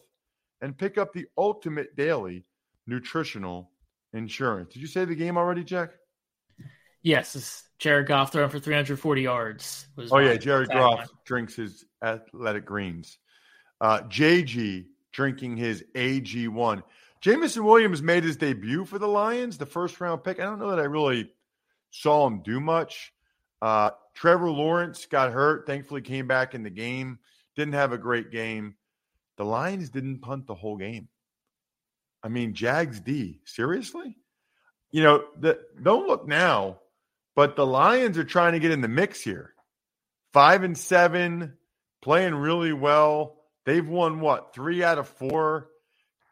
and 0.60 0.76
pick 0.76 0.98
up 0.98 1.12
the 1.12 1.26
ultimate 1.36 1.96
daily 1.96 2.44
nutritional 2.86 3.70
insurance. 4.12 4.72
Did 4.72 4.80
you 4.80 4.88
say 4.88 5.04
the 5.04 5.14
game 5.14 5.36
already, 5.36 5.64
Jack? 5.64 5.90
Yes, 7.02 7.62
Jared 7.78 8.08
Goff 8.08 8.32
throwing 8.32 8.50
for 8.50 8.58
340 8.58 9.22
yards. 9.22 9.86
oh, 10.10 10.18
yeah, 10.18 10.36
Jared 10.36 10.70
Goff 10.70 11.08
drinks 11.24 11.54
his 11.54 11.84
athletic 12.02 12.64
greens. 12.64 13.18
Uh, 13.80 14.00
JG 14.02 14.86
drinking 15.12 15.56
his 15.56 15.84
AG1. 15.94 16.82
Jameson 17.20 17.64
Williams 17.64 18.02
made 18.02 18.24
his 18.24 18.36
debut 18.36 18.84
for 18.84 18.98
the 18.98 19.08
Lions, 19.08 19.58
the 19.58 19.66
first 19.66 20.00
round 20.00 20.24
pick. 20.24 20.40
I 20.40 20.44
don't 20.44 20.58
know 20.58 20.70
that 20.70 20.78
I 20.78 20.84
really 20.84 21.30
saw 21.90 22.26
him 22.26 22.42
do 22.42 22.60
much. 22.60 23.12
Uh, 23.62 23.90
Trevor 24.14 24.50
Lawrence 24.50 25.06
got 25.06 25.32
hurt, 25.32 25.66
thankfully 25.66 26.02
came 26.02 26.26
back 26.26 26.54
in 26.54 26.62
the 26.62 26.70
game. 26.70 27.18
Didn't 27.54 27.74
have 27.74 27.92
a 27.92 27.98
great 27.98 28.30
game. 28.30 28.74
The 29.36 29.44
Lions 29.44 29.90
didn't 29.90 30.20
punt 30.20 30.46
the 30.46 30.54
whole 30.54 30.76
game. 30.76 31.08
I 32.22 32.28
mean, 32.28 32.54
Jags 32.54 33.00
D, 33.00 33.40
seriously? 33.44 34.16
You 34.90 35.02
know, 35.02 35.24
the, 35.38 35.60
don't 35.82 36.08
look 36.08 36.26
now, 36.26 36.80
but 37.34 37.56
the 37.56 37.66
Lions 37.66 38.18
are 38.18 38.24
trying 38.24 38.52
to 38.52 38.58
get 38.58 38.70
in 38.70 38.80
the 38.80 38.88
mix 38.88 39.20
here. 39.20 39.54
Five 40.32 40.62
and 40.62 40.76
seven, 40.76 41.54
playing 42.02 42.34
really 42.34 42.72
well. 42.72 43.42
They've 43.64 43.86
won 43.86 44.20
what, 44.20 44.54
three 44.54 44.82
out 44.82 44.98
of 44.98 45.08
four? 45.08 45.68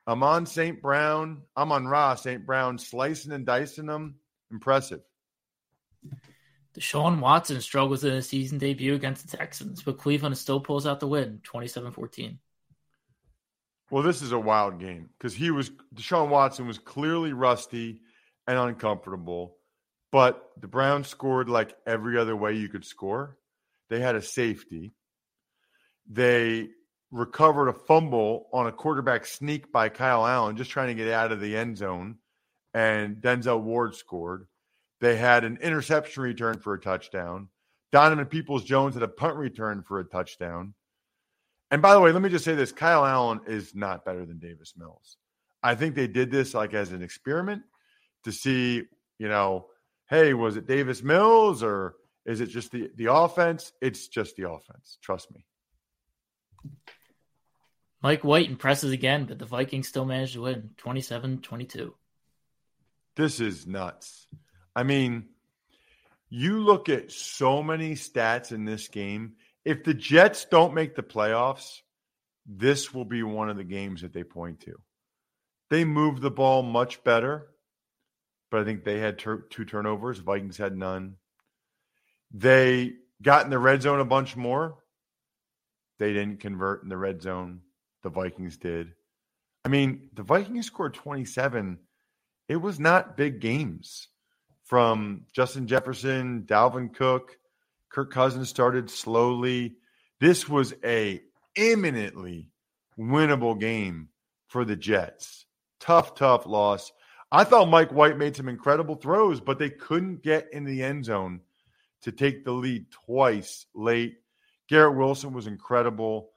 Amon-Ra 0.07 0.45
St. 0.45 0.83
Brown, 0.83 1.43
Amon-Ra 1.57 2.15
St. 2.17 2.45
Brown, 2.45 2.79
slicing 2.79 3.33
and 3.33 3.47
dicing 3.47 3.87
them. 3.87 4.17
Impressive. 4.51 5.01
Deshaun 6.79 7.21
Watson 7.21 7.61
struggles 7.61 8.05
in 8.05 8.13
his 8.13 8.29
season 8.29 8.59
debut 8.59 8.95
against 8.95 9.29
the 9.29 9.37
Texans, 9.37 9.83
but 9.83 9.99
Cleveland 9.99 10.37
still 10.37 10.61
pulls 10.61 10.87
out 10.87 11.01
the 11.01 11.07
win, 11.07 11.41
27-14. 11.45 12.37
Well, 13.95 14.03
this 14.03 14.23
is 14.23 14.33
a 14.33 14.39
wild 14.41 14.81
game 14.81 15.11
because 15.17 15.35
he 15.35 15.53
was 15.53 15.71
Deshaun 15.95 16.29
Watson 16.29 16.67
was 16.67 16.81
clearly 16.81 17.33
rusty 17.33 18.01
and 18.45 18.59
uncomfortable, 18.59 19.59
but 20.11 20.51
the 20.61 20.67
Browns 20.67 21.07
scored 21.07 21.49
like 21.49 21.77
every 21.87 22.19
other 22.19 22.35
way 22.35 22.55
you 22.55 22.69
could 22.69 22.85
score. 22.85 23.37
They 23.91 24.01
had 24.01 24.17
a 24.17 24.21
safety. 24.21 24.95
They 26.11 26.71
recovered 27.13 27.69
a 27.69 27.73
fumble 27.73 28.49
on 28.53 28.67
a 28.67 28.73
quarterback 28.73 29.27
sneak 29.27 29.71
by 29.71 29.91
Kyle 29.91 30.27
Allen, 30.27 30.57
just 30.57 30.73
trying 30.73 30.89
to 30.89 31.01
get 31.01 31.13
out 31.13 31.31
of 31.31 31.41
the 31.41 31.57
end 31.57 31.79
zone, 31.79 32.17
and 32.75 33.19
Denzel 33.19 33.63
Ward 33.63 33.95
scored. 33.95 34.49
They 35.01 35.15
had 35.15 35.45
an 35.45 35.59
interception 35.63 36.25
return 36.25 36.59
for 36.59 36.75
a 36.75 36.81
touchdown. 36.81 37.47
Donovan 37.93 38.27
Peoples 38.27 38.65
Jones 38.65 38.95
had 38.95 39.05
a 39.05 39.09
punt 39.09 39.37
return 39.37 39.85
for 39.85 40.01
a 40.01 40.05
touchdown. 40.05 40.75
And 41.75 41.83
by 41.83 41.93
the 41.93 42.01
way, 42.01 42.13
let 42.13 42.23
me 42.23 42.29
just 42.29 42.45
say 42.45 42.55
this 42.55 42.71
Kyle 42.71 43.05
Allen 43.05 43.41
is 43.49 43.75
not 43.75 44.05
better 44.05 44.25
than 44.25 44.39
Davis 44.39 44.75
Mills. 44.77 45.17
I 45.61 45.75
think 45.75 45.97
they 45.97 46.07
did 46.07 46.31
this 46.31 46.55
like 46.55 46.73
as 46.73 46.93
an 46.93 47.03
experiment 47.03 47.65
to 48.23 48.31
see, 48.31 48.85
you 49.19 49.29
know, 49.29 49.67
hey, 50.09 50.35
was 50.35 50.57
it 50.57 50.69
Davis 50.69 51.03
Mills 51.03 51.65
or 51.65 51.97
is 52.25 52.41
it 52.41 52.47
just 52.47 52.71
the, 52.71 52.93
the 52.95 53.13
offense? 53.13 53.73
It's 53.81 54.07
just 54.07 54.37
the 54.37 54.49
offense. 54.49 54.99
Trust 55.03 55.33
me. 55.33 55.45
Mike 58.01 58.23
White 58.23 58.49
impresses 58.49 58.93
again, 58.93 59.25
but 59.25 59.41
the 59.41 59.45
Vikings 59.45 59.89
still 59.89 60.05
managed 60.05 60.35
to 60.35 60.43
win 60.43 60.71
27 60.77 61.41
22. 61.41 61.93
This 63.17 63.41
is 63.41 63.67
nuts. 63.67 64.29
I 64.77 64.85
mean, 64.85 65.25
You 66.29 66.61
look 66.61 66.89
at 66.89 67.11
so 67.11 67.65
many 67.65 67.97
stats 67.97 68.53
in 68.53 68.65
this 68.65 68.87
game. 68.87 69.33
If 69.65 69.85
the 69.85 69.95
Jets 69.95 70.45
don't 70.45 70.75
make 70.75 70.95
the 70.95 71.03
playoffs, 71.03 71.81
this 72.47 72.93
will 72.93 73.05
be 73.05 73.23
one 73.23 73.49
of 73.49 73.57
the 73.57 73.65
games 73.65 74.03
that 74.03 74.13
they 74.13 74.25
point 74.25 74.61
to. 74.61 74.75
They 75.71 75.85
moved 75.85 76.21
the 76.21 76.31
ball 76.31 76.63
much 76.63 77.03
better, 77.03 77.49
but 78.51 78.61
I 78.61 78.65
think 78.65 78.85
they 78.85 78.99
had 78.99 79.19
two 79.19 79.65
turnovers. 79.65 80.19
Vikings 80.19 80.59
had 80.59 80.77
none. 80.77 81.17
They 82.33 82.93
got 83.23 83.45
in 83.45 83.51
the 83.51 83.59
red 83.59 83.81
zone 83.81 84.01
a 84.01 84.05
bunch 84.05 84.37
more. 84.37 84.77
They 85.99 86.13
didn't 86.13 86.41
convert 86.41 86.83
in 86.83 86.89
the 86.89 86.97
red 86.97 87.23
zone. 87.23 87.61
The 88.03 88.11
Vikings 88.11 88.59
did. 88.59 88.93
I 89.65 89.69
mean, 89.71 90.11
the 90.13 90.23
Vikings 90.23 90.67
scored 90.67 90.93
27. 90.93 91.79
It 92.49 92.57
was 92.57 92.79
not 92.79 93.17
big 93.17 93.41
games 93.41 94.09
from 94.65 95.23
Justin 95.33 95.67
Jefferson, 95.67 96.43
Dalvin 96.47 96.93
Cook, 96.95 97.39
Kirk 97.95 98.11
Cousins 98.11 98.49
started 98.49 98.91
slowly. 98.91 99.77
This 100.19 100.49
was 100.49 100.75
a 100.85 101.23
imminently 101.55 102.51
winnable 102.99 103.59
game 103.59 104.09
for 104.49 104.65
the 104.65 104.75
Jets. 104.75 105.47
Tough, 105.79 106.17
tough 106.17 106.45
loss. 106.45 106.91
I 107.31 107.45
thought 107.45 107.69
Mike 107.69 107.93
White 107.93 108.19
made 108.19 108.35
some 108.35 108.49
incredible 108.49 108.97
throws, 108.97 109.41
but 109.41 109.61
they 109.61 109.71
couldn't 109.71 110.25
get 110.25 110.49
in 110.53 110.65
the 110.65 110.83
end 110.83 111.05
zone 111.05 111.43
to 112.03 112.11
take 112.11 112.45
the 112.45 112.51
lead 112.51 112.91
twice 112.91 113.65
late. 113.77 114.17
Garrett 114.69 114.97
Wilson 114.97 115.33
was 115.33 115.47
incredible. 115.47 116.31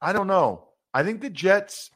I 0.00 0.12
don't 0.12 0.28
know. 0.28 0.68
I 0.92 1.02
think 1.02 1.20
the 1.20 1.30
Jets 1.30 1.90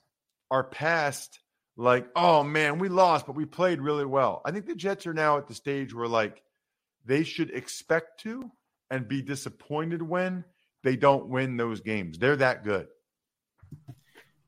are 0.50 0.64
past 0.64 1.38
like, 1.76 2.08
oh 2.16 2.42
man, 2.42 2.80
we 2.80 2.88
lost, 2.88 3.26
but 3.26 3.36
we 3.36 3.44
played 3.44 3.80
really 3.80 4.06
well. 4.06 4.42
I 4.44 4.50
think 4.50 4.66
the 4.66 4.74
Jets 4.74 5.06
are 5.06 5.14
now 5.14 5.38
at 5.38 5.46
the 5.46 5.54
stage 5.54 5.94
where 5.94 6.08
like 6.08 6.42
they 7.04 7.22
should 7.22 7.50
expect 7.50 8.22
to 8.22 8.50
and 8.90 9.08
be 9.08 9.22
disappointed 9.22 10.02
when 10.02 10.44
they 10.82 10.96
don't 10.96 11.28
win 11.28 11.56
those 11.56 11.80
games. 11.80 12.18
They're 12.18 12.36
that 12.36 12.64
good. 12.64 12.88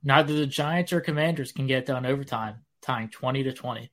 Neither 0.03 0.35
the 0.35 0.47
Giants 0.47 0.93
or 0.93 1.01
Commanders 1.01 1.53
can 1.53 1.67
get 1.67 1.87
done 1.87 2.07
overtime, 2.07 2.57
tying 2.81 3.11
20 3.11 3.45
to 3.45 3.53
20. 3.53 3.91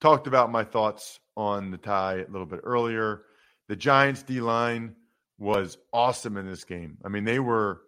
Talked 0.00 0.26
about 0.26 0.50
my 0.50 0.64
thoughts 0.64 1.20
on 1.36 1.70
the 1.70 1.78
tie 1.78 2.16
a 2.16 2.30
little 2.30 2.46
bit 2.46 2.60
earlier. 2.62 3.22
The 3.68 3.76
Giants 3.76 4.22
D 4.22 4.40
line 4.40 4.96
was 5.38 5.78
awesome 5.92 6.36
in 6.36 6.46
this 6.46 6.64
game. 6.64 6.98
I 7.04 7.08
mean, 7.08 7.24
they 7.24 7.38
were 7.38 7.82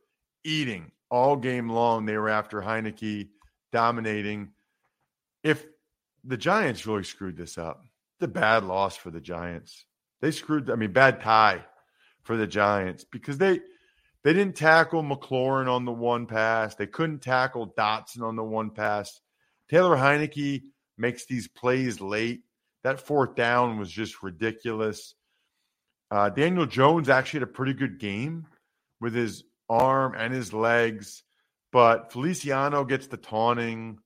eating 0.45 0.93
all 1.11 1.37
game 1.37 1.69
long. 1.69 2.07
They 2.07 2.17
were 2.17 2.31
after 2.31 2.63
Heinicke, 2.63 3.29
dominating. 3.73 4.51
If 5.43 5.67
the 6.23 6.37
Giants 6.37 6.87
really 6.87 7.05
screwed 7.05 7.37
this 7.37 7.59
up, 7.59 7.85
it's 8.17 8.25
a 8.25 8.29
bad 8.29 8.65
loss 8.65 8.97
for 8.97 9.11
the 9.11 9.21
Giants. 9.21 9.85
They 10.21 10.31
screwed. 10.31 10.71
I 10.71 10.77
mean, 10.77 10.93
bad 10.93 11.21
tie 11.21 11.65
for 12.23 12.37
the 12.37 12.47
Giants 12.47 13.05
because 13.05 13.39
they 13.39 13.61
they 14.23 14.33
didn't 14.33 14.57
tackle 14.57 15.03
McLaurin 15.03 15.69
on 15.69 15.85
the 15.85 15.93
one 15.93 16.27
pass. 16.27 16.75
They 16.75 16.87
couldn't 16.87 17.21
tackle 17.21 17.75
Dotson 17.77 18.23
on 18.23 18.37
the 18.37 18.45
one 18.45 18.71
pass. 18.71 19.21
Taylor 19.69 19.97
Heinicke 19.97 20.63
makes 20.97 21.27
these 21.27 21.49
plays 21.49 22.01
late. 22.01 22.43
That 22.85 23.01
fourth 23.01 23.35
down 23.35 23.79
was 23.79 23.91
just 23.91 24.23
ridiculous. 24.23 25.15
Uh, 26.11 26.31
Daniel 26.31 26.67
Jones 26.67 27.09
actually 27.09 27.41
had 27.41 27.49
a 27.49 27.53
pretty 27.53 27.75
good 27.75 27.99
game 27.99 28.47
with 29.01 29.15
his 29.15 29.45
arm 29.69 30.15
and 30.17 30.33
his 30.33 30.53
legs, 30.53 31.23
but 31.73 32.13
Feliciano 32.13 32.85
gets 32.85 33.09
the 33.09 33.17
taunting. 33.17 33.99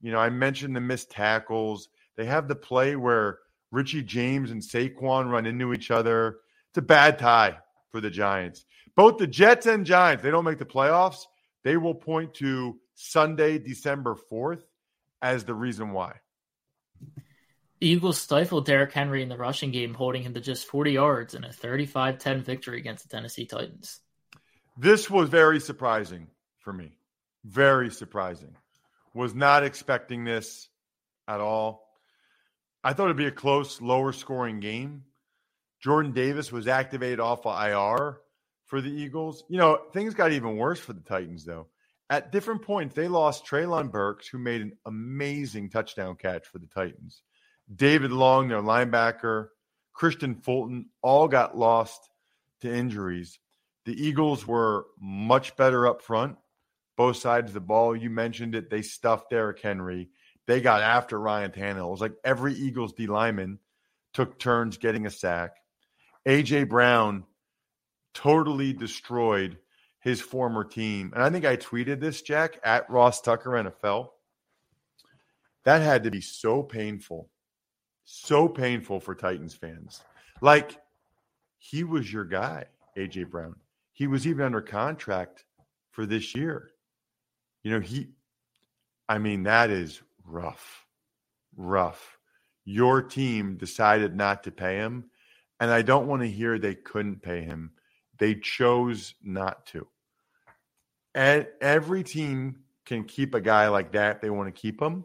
You 0.00 0.12
know, 0.12 0.18
I 0.18 0.28
mentioned 0.30 0.76
the 0.76 0.80
missed 0.80 1.10
tackles. 1.10 1.88
They 2.16 2.26
have 2.26 2.46
the 2.46 2.56
play 2.56 2.94
where 2.96 3.38
Richie 3.70 4.02
James 4.02 4.50
and 4.50 4.62
Saquon 4.62 5.30
run 5.30 5.46
into 5.46 5.72
each 5.72 5.90
other. 5.90 6.38
It's 6.70 6.78
a 6.78 6.82
bad 6.82 7.18
tie 7.18 7.58
for 7.90 8.00
the 8.00 8.10
Giants. 8.10 8.64
Both 8.96 9.18
the 9.18 9.26
Jets 9.26 9.66
and 9.66 9.84
Giants, 9.84 10.22
they 10.22 10.30
don't 10.30 10.44
make 10.44 10.58
the 10.58 10.64
playoffs. 10.64 11.24
They 11.64 11.76
will 11.76 11.94
point 11.94 12.34
to 12.34 12.78
Sunday, 12.94 13.58
December 13.58 14.16
4th 14.30 14.62
as 15.20 15.44
the 15.44 15.54
reason 15.54 15.92
why. 15.92 16.14
The 17.80 17.88
Eagles 17.88 18.18
stifled 18.18 18.64
Derrick 18.64 18.92
Henry 18.92 19.22
in 19.22 19.28
the 19.28 19.36
rushing 19.36 19.70
game, 19.70 19.92
holding 19.92 20.22
him 20.22 20.34
to 20.34 20.40
just 20.40 20.66
40 20.66 20.92
yards 20.92 21.34
in 21.34 21.44
a 21.44 21.52
35 21.52 22.18
10 22.18 22.42
victory 22.42 22.78
against 22.78 23.02
the 23.02 23.14
Tennessee 23.14 23.44
Titans. 23.44 24.00
This 24.78 25.10
was 25.10 25.28
very 25.28 25.60
surprising 25.60 26.28
for 26.60 26.72
me. 26.72 26.96
Very 27.44 27.90
surprising. 27.90 28.56
Was 29.12 29.34
not 29.34 29.62
expecting 29.62 30.24
this 30.24 30.68
at 31.28 31.40
all. 31.40 31.85
I 32.86 32.92
thought 32.92 33.06
it'd 33.06 33.16
be 33.16 33.26
a 33.26 33.32
close, 33.32 33.80
lower 33.80 34.12
scoring 34.12 34.60
game. 34.60 35.02
Jordan 35.80 36.12
Davis 36.12 36.52
was 36.52 36.68
activated 36.68 37.18
off 37.18 37.44
of 37.44 37.60
IR 37.60 38.20
for 38.66 38.80
the 38.80 38.92
Eagles. 38.92 39.42
You 39.48 39.58
know, 39.58 39.80
things 39.92 40.14
got 40.14 40.30
even 40.30 40.56
worse 40.56 40.78
for 40.78 40.92
the 40.92 41.00
Titans, 41.00 41.44
though. 41.44 41.66
At 42.10 42.30
different 42.30 42.62
points, 42.62 42.94
they 42.94 43.08
lost 43.08 43.44
Treylon 43.44 43.90
Burks, 43.90 44.28
who 44.28 44.38
made 44.38 44.60
an 44.60 44.78
amazing 44.86 45.68
touchdown 45.68 46.14
catch 46.14 46.46
for 46.46 46.60
the 46.60 46.68
Titans. 46.68 47.22
David 47.74 48.12
Long, 48.12 48.46
their 48.46 48.62
linebacker, 48.62 49.48
Kristian 49.92 50.40
Fulton, 50.40 50.86
all 51.02 51.26
got 51.26 51.58
lost 51.58 52.08
to 52.60 52.72
injuries. 52.72 53.40
The 53.84 54.00
Eagles 54.00 54.46
were 54.46 54.86
much 55.00 55.56
better 55.56 55.88
up 55.88 56.02
front, 56.02 56.36
both 56.96 57.16
sides 57.16 57.50
of 57.50 57.54
the 57.54 57.60
ball. 57.60 57.96
You 57.96 58.10
mentioned 58.10 58.54
it. 58.54 58.70
They 58.70 58.82
stuffed 58.82 59.30
Derrick 59.30 59.60
Henry. 59.60 60.08
They 60.46 60.60
got 60.60 60.82
after 60.82 61.18
Ryan 61.18 61.50
Tannehill. 61.50 61.88
It 61.88 61.90
was 61.90 62.00
like 62.00 62.14
every 62.24 62.54
Eagles 62.54 62.92
D 62.92 63.06
lineman 63.06 63.58
took 64.12 64.38
turns 64.38 64.76
getting 64.78 65.06
a 65.06 65.10
sack. 65.10 65.56
A.J. 66.24 66.64
Brown 66.64 67.24
totally 68.14 68.72
destroyed 68.72 69.58
his 70.00 70.20
former 70.20 70.64
team. 70.64 71.12
And 71.14 71.22
I 71.22 71.30
think 71.30 71.44
I 71.44 71.56
tweeted 71.56 72.00
this, 72.00 72.22
Jack, 72.22 72.58
at 72.64 72.88
Ross 72.88 73.20
Tucker 73.20 73.50
NFL. 73.50 74.08
That 75.64 75.82
had 75.82 76.04
to 76.04 76.10
be 76.10 76.20
so 76.20 76.62
painful, 76.62 77.28
so 78.04 78.48
painful 78.48 79.00
for 79.00 79.14
Titans 79.14 79.54
fans. 79.54 80.02
Like, 80.40 80.80
he 81.58 81.82
was 81.82 82.12
your 82.12 82.24
guy, 82.24 82.66
A.J. 82.96 83.24
Brown. 83.24 83.56
He 83.92 84.06
was 84.06 84.26
even 84.26 84.46
under 84.46 84.60
contract 84.60 85.44
for 85.90 86.06
this 86.06 86.34
year. 86.34 86.70
You 87.62 87.72
know, 87.72 87.80
he, 87.80 88.10
I 89.08 89.18
mean, 89.18 89.42
that 89.42 89.70
is 89.70 90.00
rough, 90.26 90.84
rough. 91.56 92.18
Your 92.64 93.02
team 93.02 93.56
decided 93.56 94.16
not 94.16 94.42
to 94.44 94.50
pay 94.50 94.76
him. 94.76 95.10
And 95.60 95.70
I 95.70 95.82
don't 95.82 96.06
want 96.06 96.22
to 96.22 96.28
hear 96.28 96.58
they 96.58 96.74
couldn't 96.74 97.22
pay 97.22 97.42
him. 97.42 97.72
They 98.18 98.34
chose 98.34 99.14
not 99.22 99.66
to. 99.66 99.86
And 101.14 101.46
every 101.60 102.02
team 102.02 102.56
can 102.84 103.04
keep 103.04 103.34
a 103.34 103.40
guy 103.40 103.68
like 103.68 103.92
that. 103.92 104.20
They 104.20 104.30
want 104.30 104.54
to 104.54 104.60
keep 104.60 104.80
him. 104.80 105.04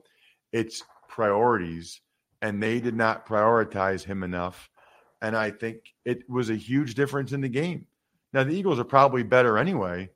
It's 0.51 0.83
priorities. 1.07 2.01
And 2.41 2.61
they 2.61 2.79
did 2.79 2.95
not 2.95 3.25
prioritize 3.25 4.03
him 4.03 4.23
enough. 4.23 4.69
And 5.21 5.37
I 5.37 5.51
think 5.51 5.93
it 6.03 6.27
was 6.29 6.49
a 6.49 6.55
huge 6.55 6.95
difference 6.95 7.31
in 7.31 7.41
the 7.41 7.49
game. 7.49 7.85
Now 8.33 8.43
the 8.43 8.55
Eagles 8.55 8.79
are 8.79 8.85
probably 8.85 9.23
better 9.23 9.57
anyway, 9.57 10.09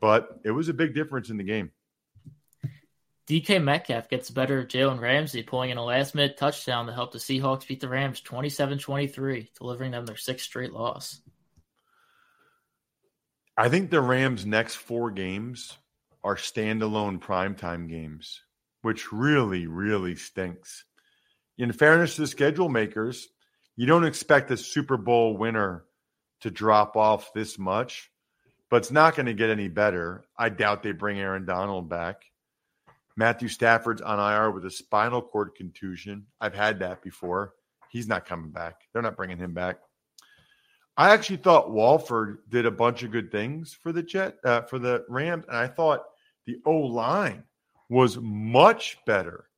but 0.00 0.40
it 0.44 0.50
was 0.50 0.68
a 0.68 0.74
big 0.74 0.94
difference 0.94 1.30
in 1.30 1.38
the 1.38 1.44
game. 1.44 1.70
DK 3.28 3.62
Metcalf 3.62 4.08
gets 4.08 4.30
better 4.30 4.58
of 4.58 4.68
Jalen 4.68 5.00
Ramsey, 5.00 5.42
pulling 5.42 5.70
in 5.70 5.78
a 5.78 5.84
last 5.84 6.14
minute 6.14 6.36
touchdown 6.36 6.86
to 6.86 6.92
help 6.92 7.12
the 7.12 7.18
Seahawks 7.18 7.66
beat 7.66 7.80
the 7.80 7.88
Rams 7.88 8.20
27 8.20 8.78
23, 8.78 9.50
delivering 9.58 9.92
them 9.92 10.06
their 10.06 10.16
sixth 10.16 10.46
straight 10.46 10.72
loss. 10.72 11.20
I 13.56 13.68
think 13.68 13.90
the 13.90 14.00
Rams' 14.00 14.44
next 14.44 14.76
four 14.76 15.10
games 15.10 15.76
are 16.24 16.36
standalone 16.36 17.20
primetime 17.20 17.88
games, 17.88 18.40
which 18.80 19.12
really, 19.12 19.66
really 19.66 20.16
stinks. 20.16 20.84
In 21.58 21.72
fairness 21.72 22.16
to 22.16 22.22
the 22.22 22.26
schedule 22.26 22.68
makers, 22.68 23.28
you 23.76 23.86
don't 23.86 24.04
expect 24.04 24.50
a 24.50 24.56
Super 24.56 24.96
Bowl 24.96 25.36
winner 25.36 25.84
to 26.40 26.50
drop 26.50 26.96
off 26.96 27.32
this 27.34 27.58
much, 27.58 28.10
but 28.68 28.78
it's 28.78 28.90
not 28.90 29.14
going 29.14 29.26
to 29.26 29.34
get 29.34 29.50
any 29.50 29.68
better. 29.68 30.24
I 30.36 30.48
doubt 30.48 30.82
they 30.82 30.92
bring 30.92 31.20
Aaron 31.20 31.44
Donald 31.44 31.88
back. 31.88 32.24
Matthew 33.16 33.48
Stafford's 33.48 34.00
on 34.00 34.18
IR 34.18 34.50
with 34.50 34.64
a 34.64 34.70
spinal 34.70 35.22
cord 35.22 35.54
contusion. 35.54 36.26
I've 36.40 36.54
had 36.54 36.78
that 36.80 37.02
before. 37.02 37.54
He's 37.90 38.08
not 38.08 38.24
coming 38.24 38.50
back. 38.50 38.76
They're 38.92 39.02
not 39.02 39.16
bringing 39.16 39.38
him 39.38 39.52
back. 39.52 39.78
I 40.96 41.10
actually 41.10 41.36
thought 41.38 41.72
Wolford 41.72 42.38
did 42.48 42.66
a 42.66 42.70
bunch 42.70 43.02
of 43.02 43.12
good 43.12 43.30
things 43.30 43.72
for 43.72 43.92
the 43.92 44.02
Jet 44.02 44.36
uh, 44.44 44.62
for 44.62 44.78
the 44.78 45.04
Rams, 45.08 45.44
and 45.48 45.56
I 45.56 45.66
thought 45.66 46.04
the 46.46 46.58
O 46.66 46.72
line 46.72 47.44
was 47.88 48.18
much 48.18 48.98
better 49.06 49.48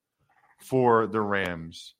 for 0.59 1.07
the 1.07 1.21
Rams. 1.21 1.95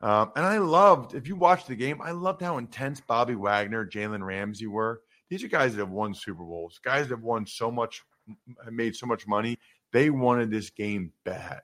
Um, 0.00 0.32
and 0.36 0.44
I 0.44 0.58
loved, 0.58 1.14
if 1.14 1.26
you 1.26 1.36
watched 1.36 1.68
the 1.68 1.74
game, 1.74 2.00
I 2.02 2.10
loved 2.10 2.42
how 2.42 2.58
intense 2.58 3.00
Bobby 3.00 3.34
Wagner, 3.34 3.86
Jalen 3.86 4.24
Ramsey 4.24 4.66
were. 4.66 5.00
These 5.30 5.42
are 5.44 5.48
guys 5.48 5.74
that 5.74 5.80
have 5.80 5.90
won 5.90 6.12
Super 6.12 6.44
Bowls, 6.44 6.78
guys 6.84 7.08
that 7.08 7.14
have 7.14 7.24
won 7.24 7.46
so 7.46 7.70
much, 7.70 8.02
made 8.70 8.94
so 8.94 9.06
much 9.06 9.26
money. 9.26 9.58
They 9.94 10.10
wanted 10.10 10.50
this 10.50 10.70
game 10.70 11.12
bad. 11.22 11.60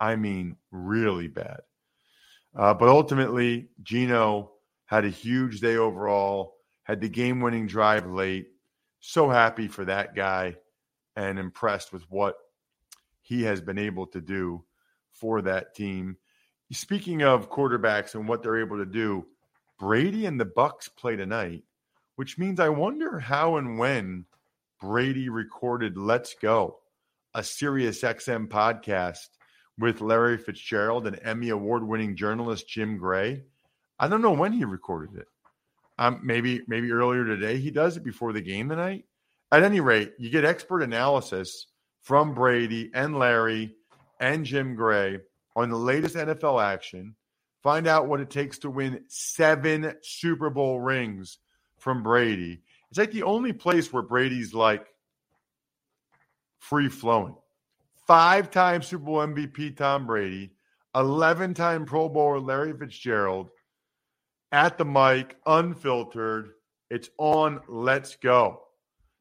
I 0.00 0.16
mean, 0.16 0.56
really 0.70 1.28
bad. 1.28 1.60
Uh, 2.56 2.72
but 2.72 2.88
ultimately, 2.88 3.68
Gino 3.82 4.52
had 4.86 5.04
a 5.04 5.10
huge 5.10 5.60
day 5.60 5.76
overall, 5.76 6.54
had 6.84 7.02
the 7.02 7.10
game 7.10 7.42
winning 7.42 7.66
drive 7.66 8.06
late. 8.06 8.46
So 9.00 9.28
happy 9.28 9.68
for 9.68 9.84
that 9.84 10.14
guy 10.16 10.56
and 11.14 11.38
impressed 11.38 11.92
with 11.92 12.10
what 12.10 12.36
he 13.20 13.42
has 13.42 13.60
been 13.60 13.78
able 13.78 14.06
to 14.06 14.20
do 14.22 14.64
for 15.12 15.42
that 15.42 15.74
team. 15.74 16.16
Speaking 16.72 17.22
of 17.22 17.50
quarterbacks 17.50 18.14
and 18.14 18.26
what 18.26 18.42
they're 18.42 18.62
able 18.62 18.78
to 18.78 18.86
do, 18.86 19.26
Brady 19.78 20.24
and 20.24 20.40
the 20.40 20.46
Bucs 20.46 20.88
play 20.96 21.16
tonight, 21.16 21.64
which 22.16 22.38
means 22.38 22.60
I 22.60 22.70
wonder 22.70 23.18
how 23.18 23.56
and 23.56 23.78
when 23.78 24.24
Brady 24.80 25.28
recorded 25.28 25.98
Let's 25.98 26.34
Go, 26.40 26.78
a 27.34 27.42
Sirius 27.42 28.02
XM 28.02 28.48
podcast 28.48 29.28
with 29.78 30.00
Larry 30.00 30.38
Fitzgerald 30.38 31.06
and 31.06 31.18
Emmy 31.22 31.48
award 31.48 31.86
winning 31.86 32.16
journalist 32.16 32.68
Jim 32.68 32.96
Gray. 32.96 33.42
I 33.98 34.08
don't 34.08 34.22
know 34.22 34.32
when 34.32 34.52
he 34.52 34.64
recorded 34.64 35.18
it. 35.18 35.28
Um, 35.98 36.20
maybe 36.22 36.62
maybe 36.66 36.90
earlier 36.90 37.24
today 37.24 37.58
he 37.58 37.70
does 37.70 37.96
it 37.96 38.04
before 38.04 38.32
the 38.32 38.40
game 38.40 38.68
tonight. 38.68 39.04
At 39.52 39.62
any 39.62 39.80
rate, 39.80 40.12
you 40.18 40.30
get 40.30 40.44
expert 40.44 40.82
analysis 40.82 41.66
from 42.02 42.34
Brady 42.34 42.90
and 42.94 43.18
Larry 43.18 43.74
and 44.20 44.44
Jim 44.44 44.74
Gray 44.74 45.18
on 45.54 45.70
the 45.70 45.76
latest 45.76 46.16
NFL 46.16 46.62
action. 46.62 47.14
Find 47.62 47.86
out 47.86 48.08
what 48.08 48.20
it 48.20 48.30
takes 48.30 48.58
to 48.58 48.70
win 48.70 49.04
seven 49.08 49.94
Super 50.02 50.50
Bowl 50.50 50.80
rings 50.80 51.38
from 51.78 52.02
Brady. 52.02 52.62
It's 52.90 52.98
like 52.98 53.12
the 53.12 53.22
only 53.22 53.52
place 53.52 53.92
where 53.92 54.02
Brady's 54.02 54.54
like 54.54 54.86
free 56.68 56.88
flowing. 56.88 57.36
Five 58.06 58.50
time 58.50 58.82
Super 58.82 59.04
Bowl 59.04 59.18
MVP 59.18 59.76
Tom 59.76 60.06
Brady, 60.06 60.52
11 60.94 61.54
time 61.54 61.84
Pro 61.84 62.08
Bowler 62.08 62.40
Larry 62.40 62.72
Fitzgerald, 62.72 63.50
at 64.52 64.78
the 64.78 64.84
mic, 64.84 65.36
unfiltered. 65.46 66.50
It's 66.90 67.10
on 67.18 67.60
Let's 67.68 68.16
Go. 68.16 68.62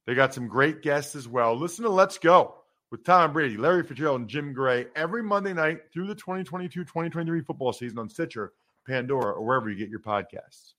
They 0.05 0.15
got 0.15 0.33
some 0.33 0.47
great 0.47 0.81
guests 0.81 1.15
as 1.15 1.27
well. 1.27 1.55
Listen 1.55 1.83
to 1.85 1.89
Let's 1.89 2.17
Go 2.17 2.55
with 2.91 3.03
Tom 3.03 3.33
Brady, 3.33 3.57
Larry 3.57 3.83
Fitzgerald, 3.83 4.21
and 4.21 4.29
Jim 4.29 4.53
Gray 4.53 4.85
every 4.95 5.23
Monday 5.23 5.53
night 5.53 5.79
through 5.91 6.07
the 6.07 6.15
2022 6.15 6.83
2023 6.83 7.41
football 7.41 7.73
season 7.73 7.99
on 7.99 8.09
Stitcher, 8.09 8.53
Pandora, 8.87 9.31
or 9.33 9.45
wherever 9.45 9.69
you 9.69 9.77
get 9.77 9.89
your 9.89 10.01
podcasts. 10.01 10.73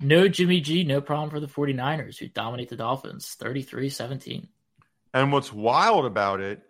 No 0.00 0.28
Jimmy 0.28 0.60
G, 0.60 0.84
no 0.84 1.00
problem 1.00 1.30
for 1.30 1.40
the 1.40 1.46
49ers, 1.46 2.18
who 2.18 2.28
dominate 2.28 2.68
the 2.68 2.76
Dolphins 2.76 3.34
33 3.38 3.90
17. 3.90 4.48
And 5.14 5.30
what's 5.30 5.52
wild 5.52 6.04
about 6.04 6.40
it 6.40 6.60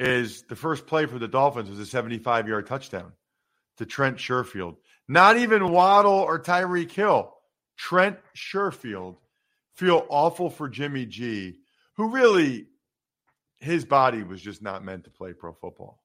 is 0.00 0.42
the 0.48 0.56
first 0.56 0.86
play 0.86 1.04
for 1.04 1.18
the 1.18 1.28
Dolphins 1.28 1.68
was 1.68 1.78
a 1.78 1.86
75 1.86 2.48
yard 2.48 2.66
touchdown 2.66 3.12
to 3.76 3.84
Trent 3.84 4.16
Sherfield. 4.16 4.76
Not 5.06 5.36
even 5.36 5.70
Waddle 5.70 6.12
or 6.12 6.40
Tyreek 6.40 6.90
Hill. 6.90 7.34
Trent 7.76 8.18
Sherfield. 8.34 9.16
Feel 9.74 10.06
awful 10.08 10.50
for 10.50 10.68
Jimmy 10.68 11.06
G, 11.06 11.58
who 11.96 12.10
really, 12.10 12.66
his 13.60 13.84
body 13.84 14.22
was 14.22 14.42
just 14.42 14.60
not 14.60 14.84
meant 14.84 15.04
to 15.04 15.10
play 15.10 15.32
pro 15.32 15.52
football. 15.52 16.02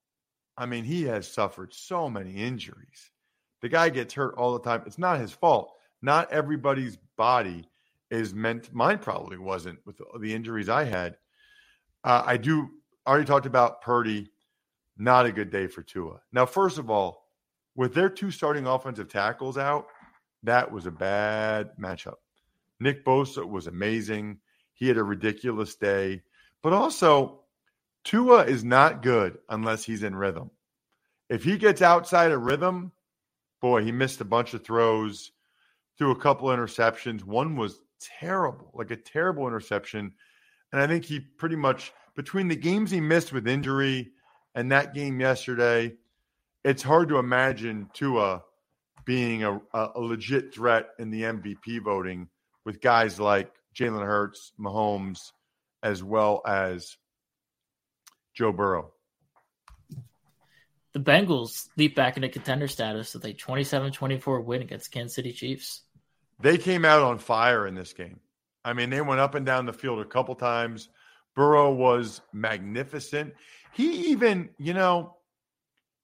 I 0.56 0.66
mean, 0.66 0.84
he 0.84 1.04
has 1.04 1.30
suffered 1.30 1.74
so 1.74 2.08
many 2.08 2.36
injuries. 2.36 3.10
The 3.60 3.68
guy 3.68 3.88
gets 3.90 4.14
hurt 4.14 4.36
all 4.36 4.54
the 4.54 4.60
time. 4.60 4.82
It's 4.86 4.98
not 4.98 5.20
his 5.20 5.32
fault. 5.32 5.74
Not 6.00 6.32
everybody's 6.32 6.96
body 7.16 7.68
is 8.10 8.34
meant, 8.34 8.72
mine 8.72 8.98
probably 8.98 9.38
wasn't 9.38 9.80
with 9.84 10.00
the 10.20 10.34
injuries 10.34 10.68
I 10.68 10.84
had. 10.84 11.16
Uh, 12.06 12.22
I 12.24 12.36
do 12.36 12.70
already 13.04 13.24
talked 13.24 13.46
about 13.46 13.82
Purdy. 13.82 14.30
Not 14.96 15.26
a 15.26 15.32
good 15.32 15.50
day 15.50 15.66
for 15.66 15.82
Tua. 15.82 16.20
Now, 16.32 16.46
first 16.46 16.78
of 16.78 16.88
all, 16.88 17.26
with 17.74 17.92
their 17.92 18.08
two 18.08 18.30
starting 18.30 18.66
offensive 18.66 19.08
tackles 19.08 19.58
out, 19.58 19.88
that 20.44 20.70
was 20.70 20.86
a 20.86 20.90
bad 20.90 21.72
matchup. 21.78 22.14
Nick 22.78 23.04
Bosa 23.04 23.46
was 23.46 23.66
amazing. 23.66 24.38
He 24.72 24.86
had 24.86 24.98
a 24.98 25.02
ridiculous 25.02 25.74
day. 25.74 26.22
But 26.62 26.72
also, 26.72 27.40
Tua 28.04 28.44
is 28.44 28.62
not 28.62 29.02
good 29.02 29.38
unless 29.48 29.84
he's 29.84 30.04
in 30.04 30.14
rhythm. 30.14 30.50
If 31.28 31.42
he 31.42 31.58
gets 31.58 31.82
outside 31.82 32.30
of 32.30 32.42
rhythm, 32.42 32.92
boy, 33.60 33.82
he 33.82 33.90
missed 33.90 34.20
a 34.20 34.24
bunch 34.24 34.54
of 34.54 34.64
throws, 34.64 35.32
threw 35.98 36.12
a 36.12 36.20
couple 36.20 36.48
interceptions. 36.48 37.24
One 37.24 37.56
was 37.56 37.80
terrible, 37.98 38.70
like 38.74 38.92
a 38.92 38.96
terrible 38.96 39.46
interception. 39.48 40.12
And 40.72 40.80
I 40.80 40.86
think 40.86 41.04
he 41.04 41.20
pretty 41.20 41.56
much, 41.56 41.92
between 42.14 42.48
the 42.48 42.56
games 42.56 42.90
he 42.90 43.00
missed 43.00 43.32
with 43.32 43.46
injury 43.46 44.10
and 44.54 44.72
that 44.72 44.94
game 44.94 45.20
yesterday, 45.20 45.94
it's 46.64 46.82
hard 46.82 47.08
to 47.10 47.18
imagine 47.18 47.88
Tua 47.92 48.42
being 49.04 49.44
a, 49.44 49.60
a, 49.72 50.00
legit 50.00 50.52
threat 50.52 50.88
in 50.98 51.10
the 51.10 51.22
MVP 51.22 51.80
voting 51.82 52.28
with 52.64 52.80
guys 52.80 53.20
like 53.20 53.52
Jalen 53.74 54.04
Hurts, 54.04 54.52
Mahomes, 54.58 55.30
as 55.82 56.02
well 56.02 56.42
as 56.44 56.96
Joe 58.34 58.52
Burrow. 58.52 58.92
The 60.92 61.00
Bengals 61.00 61.68
leap 61.76 61.94
back 61.94 62.16
into 62.16 62.28
contender 62.28 62.68
status 62.68 63.14
with 63.14 63.24
a 63.26 63.32
27 63.32 63.92
24 63.92 64.40
win 64.40 64.62
against 64.62 64.90
Kansas 64.90 65.14
City 65.14 65.32
Chiefs. 65.32 65.82
They 66.40 66.58
came 66.58 66.84
out 66.84 67.02
on 67.02 67.18
fire 67.18 67.66
in 67.66 67.74
this 67.74 67.92
game. 67.92 68.20
I 68.66 68.72
mean, 68.72 68.90
they 68.90 69.00
went 69.00 69.20
up 69.20 69.36
and 69.36 69.46
down 69.46 69.64
the 69.64 69.72
field 69.72 70.00
a 70.00 70.04
couple 70.04 70.34
times. 70.34 70.88
Burrow 71.36 71.72
was 71.72 72.20
magnificent. 72.32 73.34
He 73.72 74.08
even, 74.10 74.50
you 74.58 74.74
know, 74.74 75.18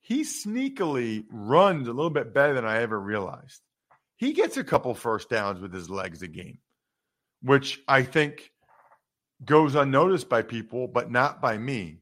he 0.00 0.22
sneakily 0.22 1.24
runs 1.28 1.88
a 1.88 1.92
little 1.92 2.10
bit 2.10 2.32
better 2.32 2.54
than 2.54 2.64
I 2.64 2.82
ever 2.82 2.98
realized. 2.98 3.60
He 4.14 4.32
gets 4.32 4.56
a 4.56 4.64
couple 4.64 4.94
first 4.94 5.28
downs 5.28 5.60
with 5.60 5.72
his 5.72 5.90
legs 5.90 6.22
a 6.22 6.28
game, 6.28 6.58
which 7.42 7.80
I 7.88 8.04
think 8.04 8.52
goes 9.44 9.74
unnoticed 9.74 10.28
by 10.28 10.42
people, 10.42 10.86
but 10.86 11.10
not 11.10 11.42
by 11.42 11.58
me. 11.58 11.98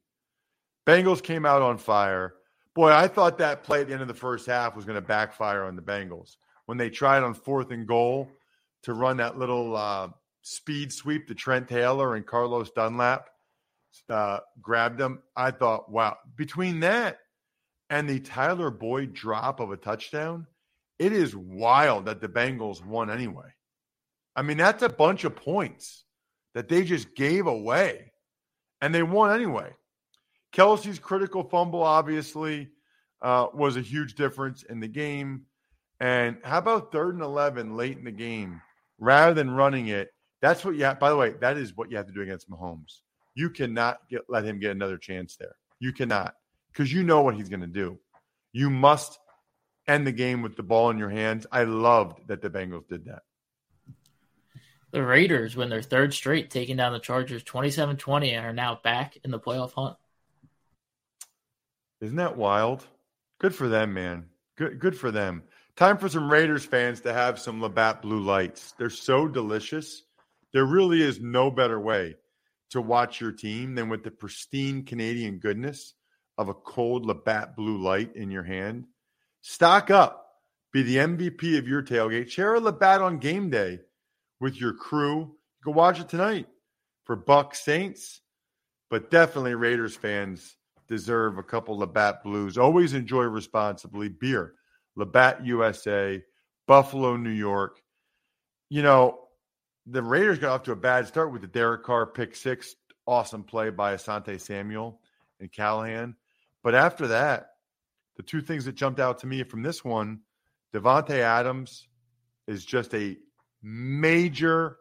Bengals 0.87 1.23
came 1.23 1.47
out 1.47 1.63
on 1.63 1.79
fire. 1.79 2.35
Boy, 2.75 2.91
I 2.91 3.09
thought 3.09 3.39
that 3.39 3.65
play 3.65 3.81
at 3.81 3.87
the 3.87 3.95
end 3.95 4.03
of 4.03 4.09
the 4.09 4.15
first 4.15 4.47
half 4.47 4.77
was 4.77 4.85
going 4.85 4.97
to 4.97 5.01
backfire 5.01 5.65
on 5.65 5.75
the 5.75 5.83
Bengals 5.83 6.37
when 6.67 6.77
they 6.77 6.91
tried 6.91 7.23
on 7.23 7.33
fourth 7.33 7.71
and 7.71 7.87
goal 7.87 8.29
to 8.83 8.93
run 8.93 9.17
that 9.19 9.39
little 9.39 9.75
uh, 9.75 10.09
speed 10.43 10.93
sweep 10.93 11.29
to 11.29 11.35
Trent 11.35 11.69
Taylor 11.69 12.15
and 12.15 12.27
Carlos 12.27 12.71
Dunlap 12.71 13.29
uh, 14.09 14.41
grabbed 14.61 14.99
them. 14.99 15.23
I 15.37 15.51
thought, 15.51 15.91
wow, 15.91 16.17
between 16.37 16.81
that 16.81 17.19
and 17.89 18.09
the 18.09 18.21
Tyler 18.21 18.71
Boyd 18.71 19.13
drop 19.13 19.61
of 19.61 19.71
a 19.71 19.77
touchdown, 19.77 20.47
it 20.99 21.13
is 21.13 21.35
wild 21.35 22.07
that 22.07 22.21
the 22.21 22.29
Bengals 22.29 22.85
won 22.85 23.11
anyway. 23.11 23.49
I 24.37 24.43
mean, 24.43 24.57
that's 24.57 24.83
a 24.83 24.89
bunch 24.89 25.25
of 25.25 25.37
points 25.37 26.05
that 26.55 26.69
they 26.69 26.85
just 26.85 27.15
gave 27.15 27.47
away 27.47 28.13
and 28.81 28.95
they 28.95 29.03
won 29.03 29.35
anyway. 29.35 29.71
Kelce's 30.53 30.99
critical 30.99 31.45
fumble, 31.45 31.83
obviously, 31.83 32.69
uh, 33.23 33.47
was 33.53 33.77
a 33.77 33.83
huge 33.83 34.15
difference 34.15 34.63
in 34.63 34.81
the 34.81 34.89
game. 34.89 35.43
And 36.01 36.39
how 36.43 36.59
about 36.59 36.93
third 36.93 37.15
and 37.15 37.23
11 37.23 37.77
late 37.77 37.99
in 37.99 38.05
the 38.05 38.11
game 38.11 38.61
rather 38.99 39.35
than 39.35 39.51
running 39.51 39.89
it? 39.89 40.11
That's 40.41 40.65
what 40.65 40.75
you 40.75 40.85
have. 40.85 40.99
By 40.99 41.11
the 41.11 41.17
way, 41.17 41.35
that 41.41 41.57
is 41.57 41.77
what 41.77 41.91
you 41.91 41.97
have 41.97 42.07
to 42.07 42.13
do 42.13 42.23
against 42.23 42.51
Mahomes. 42.51 43.01
You 43.35 43.51
cannot 43.51 43.99
get, 44.09 44.23
let 44.29 44.45
him 44.45 44.59
get 44.59 44.73
another 44.73 44.99
chance 44.99 45.37
there. 45.37 45.57
You 45.79 45.93
cannot 45.93 46.35
because 46.73 46.93
you 46.93 47.03
know 47.03 47.23
what 47.23 47.35
he's 47.35 47.49
going 47.49 47.61
to 47.61 47.67
do. 47.67 47.99
You 48.53 48.71
must 48.71 49.19
end 49.87 50.07
the 50.07 50.13
game 50.13 50.43
with 50.43 50.57
the 50.57 50.63
ball 50.63 50.91
in 50.91 50.99
your 50.99 51.11
hands. 51.11 51.47
I 51.51 51.65
loved 51.65 52.29
that 52.29 52.43
the 52.43 52.51
Bengals 52.51 52.89
did 52.89 53.07
that. 53.07 53.23
The 54.93 55.03
Raiders 55.05 55.55
win 55.55 55.69
their 55.69 55.83
third 55.83 56.13
straight, 56.13 56.51
taking 56.51 56.77
down 56.77 56.93
the 56.93 56.99
Chargers 56.99 57.45
27 57.45 57.97
20 57.97 58.33
and 58.33 58.47
are 58.47 58.53
now 58.53 58.81
back 58.83 59.17
in 59.23 59.31
the 59.31 59.39
playoff 59.39 59.73
hunt. 59.73 59.97
Isn't 62.01 62.17
that 62.17 62.37
wild? 62.37 62.85
Good 63.39 63.55
for 63.55 63.69
them, 63.69 63.95
man. 63.95 64.27
Good, 64.57 64.79
good 64.81 64.99
for 64.99 65.11
them. 65.11 65.45
Time 65.77 65.97
for 65.97 66.09
some 66.09 66.31
Raiders 66.31 66.65
fans 66.65 67.01
to 67.03 67.13
have 67.13 67.39
some 67.39 67.63
Labatt 67.63 68.03
Blue 68.03 68.21
Lights. 68.21 68.75
They're 68.79 68.91
so 68.91 69.29
delicious. 69.29 70.03
There 70.53 70.65
really 70.65 71.03
is 71.03 71.21
no 71.21 71.51
better 71.51 71.81
way 71.81 72.17
to 72.71 72.81
watch 72.81 73.21
your 73.21 73.33
team 73.33 73.75
than 73.75 73.89
with 73.89 74.03
the 74.03 74.11
pristine 74.11 74.85
Canadian 74.85 75.39
goodness 75.39 75.95
of 76.39 76.49
a 76.49 76.55
cold 76.55 77.05
Labatt 77.05 77.57
blue 77.57 77.79
light 77.79 78.15
in 78.17 78.31
your 78.31 78.43
hand. 78.43 78.87
Stock 79.43 79.91
up. 79.91 80.27
Be 80.73 80.83
the 80.83 80.97
MVP 80.97 81.59
of 81.59 81.67
your 81.67 81.83
tailgate. 81.83 82.31
Share 82.31 82.55
a 82.55 82.61
Labatt 82.61 83.01
on 83.01 83.19
game 83.19 83.51
day 83.51 83.81
with 84.41 84.61
your 84.61 84.73
crew. 84.73 85.35
Go 85.65 85.73
watch 85.73 86.01
it 86.01 86.09
tonight 86.09 86.47
for 87.05 87.17
Buck 87.17 87.55
Saints, 87.55 88.21
but 88.89 89.11
definitely 89.11 89.55
Raiders 89.55 89.97
fans 89.97 90.57
deserve 90.89 91.39
a 91.39 91.43
couple 91.43 91.79
Labatt 91.79 92.23
Blues. 92.23 92.57
Always 92.57 92.95
enjoy 92.95 93.25
responsibly. 93.25 94.09
Beer, 94.09 94.55
Labatt 94.97 95.45
USA, 95.45 96.23
Buffalo, 96.67 97.17
New 97.17 97.31
York. 97.31 97.81
You 98.69 98.83
know, 98.83 99.19
the 99.87 100.03
Raiders 100.03 100.39
got 100.39 100.53
off 100.53 100.63
to 100.65 100.73
a 100.73 100.77
bad 100.77 101.07
start 101.07 101.33
with 101.33 101.43
the 101.43 101.49
Derek 101.49 101.85
Carr 101.85 102.07
pick 102.07 102.35
six. 102.37 102.75
Awesome 103.07 103.43
play 103.43 103.71
by 103.71 103.95
Asante 103.95 104.41
Samuel 104.41 105.01
and 105.41 105.51
Callahan. 105.51 106.15
But 106.63 106.75
after 106.75 107.09
that, 107.09 107.51
the 108.17 108.23
two 108.23 108.41
things 108.41 108.65
that 108.67 108.75
jumped 108.75 109.01
out 109.01 109.19
to 109.21 109.27
me 109.27 109.43
from 109.43 109.63
this 109.63 109.85
one, 109.85 110.21
Davante 110.75 111.19
Adams 111.19 111.89
is 112.47 112.65
just 112.65 112.95
a 112.95 113.17
major 113.63 114.77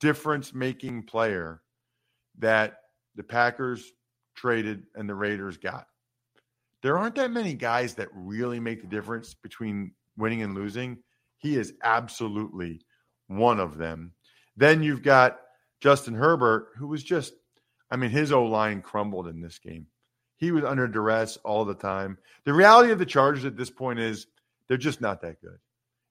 difference 0.00 0.54
making 0.54 1.02
player 1.04 1.62
that 2.38 2.78
the 3.14 3.22
Packers 3.22 3.92
traded 4.34 4.84
and 4.94 5.08
the 5.08 5.14
Raiders 5.14 5.56
got. 5.56 5.86
There 6.82 6.96
aren't 6.96 7.16
that 7.16 7.30
many 7.30 7.54
guys 7.54 7.94
that 7.94 8.08
really 8.14 8.60
make 8.60 8.80
the 8.80 8.88
difference 8.88 9.34
between 9.34 9.92
winning 10.16 10.42
and 10.42 10.54
losing. 10.54 10.98
He 11.38 11.56
is 11.56 11.74
absolutely 11.82 12.80
one 13.26 13.60
of 13.60 13.78
them. 13.78 14.12
Then 14.58 14.82
you've 14.82 15.02
got 15.02 15.38
Justin 15.80 16.14
Herbert, 16.14 16.70
who 16.76 16.88
was 16.88 17.04
just, 17.04 17.32
I 17.90 17.96
mean, 17.96 18.10
his 18.10 18.32
O 18.32 18.44
line 18.44 18.82
crumbled 18.82 19.28
in 19.28 19.40
this 19.40 19.60
game. 19.60 19.86
He 20.36 20.50
was 20.50 20.64
under 20.64 20.88
duress 20.88 21.36
all 21.44 21.64
the 21.64 21.74
time. 21.74 22.18
The 22.44 22.52
reality 22.52 22.90
of 22.90 22.98
the 22.98 23.06
Chargers 23.06 23.44
at 23.44 23.56
this 23.56 23.70
point 23.70 24.00
is 24.00 24.26
they're 24.66 24.76
just 24.76 25.00
not 25.00 25.22
that 25.22 25.40
good. 25.40 25.58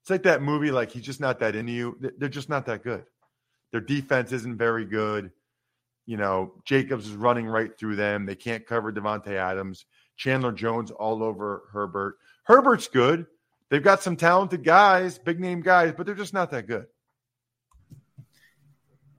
It's 0.01 0.10
like 0.10 0.23
that 0.23 0.41
movie, 0.41 0.71
like 0.71 0.91
he's 0.91 1.03
just 1.03 1.19
not 1.19 1.39
that 1.39 1.55
into 1.57 1.73
you. 1.73 2.13
They're 2.17 2.29
just 2.29 2.47
not 2.47 2.65
that 2.67 2.83
good. 2.83 3.03
Their 3.71 3.81
defense 3.81 4.31
isn't 4.31 4.57
very 4.57 4.86
good. 4.86 5.31
You 6.05 6.15
know, 6.15 6.53
Jacobs 6.63 7.05
is 7.05 7.15
running 7.15 7.47
right 7.47 7.77
through 7.77 7.97
them. 7.97 8.25
They 8.25 8.36
can't 8.36 8.65
cover 8.65 8.93
Davante 8.93 9.33
Adams. 9.33 9.86
Chandler 10.15 10.53
Jones 10.53 10.89
all 10.91 11.21
over 11.21 11.63
Herbert. 11.73 12.17
Herbert's 12.43 12.88
good. 12.88 13.25
They've 13.69 13.83
got 13.83 14.01
some 14.01 14.15
talented 14.15 14.63
guys, 14.63 15.17
big 15.17 15.41
name 15.41 15.62
guys, 15.62 15.93
but 15.97 16.05
they're 16.05 16.15
just 16.15 16.33
not 16.33 16.51
that 16.51 16.67
good. 16.67 16.86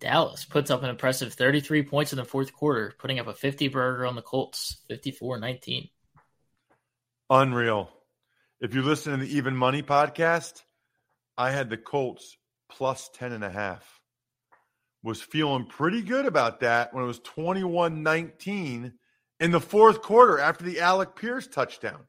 Dallas 0.00 0.44
puts 0.44 0.70
up 0.70 0.82
an 0.82 0.90
impressive 0.90 1.34
33 1.34 1.82
points 1.84 2.12
in 2.12 2.16
the 2.16 2.24
fourth 2.24 2.52
quarter, 2.52 2.94
putting 2.98 3.18
up 3.18 3.26
a 3.26 3.34
50 3.34 3.68
burger 3.68 4.06
on 4.06 4.14
the 4.14 4.22
Colts, 4.22 4.78
54 4.88 5.38
19. 5.38 5.88
Unreal. 7.30 7.90
If 8.60 8.74
you 8.74 8.82
listen 8.82 9.12
to 9.12 9.24
the 9.24 9.36
Even 9.36 9.56
Money 9.56 9.82
podcast, 9.82 10.62
I 11.36 11.50
had 11.50 11.70
the 11.70 11.76
Colts 11.76 12.36
plus 12.70 13.10
10 13.14 13.32
and 13.32 13.44
a 13.44 13.50
half. 13.50 14.00
Was 15.02 15.22
feeling 15.22 15.66
pretty 15.66 16.02
good 16.02 16.26
about 16.26 16.60
that 16.60 16.92
when 16.92 17.04
it 17.04 17.06
was 17.06 17.20
21 17.20 18.02
19 18.02 18.92
in 19.40 19.50
the 19.52 19.60
fourth 19.60 20.02
quarter 20.02 20.38
after 20.40 20.64
the 20.64 20.80
Alec 20.80 21.14
Pierce 21.14 21.46
touchdown, 21.46 22.00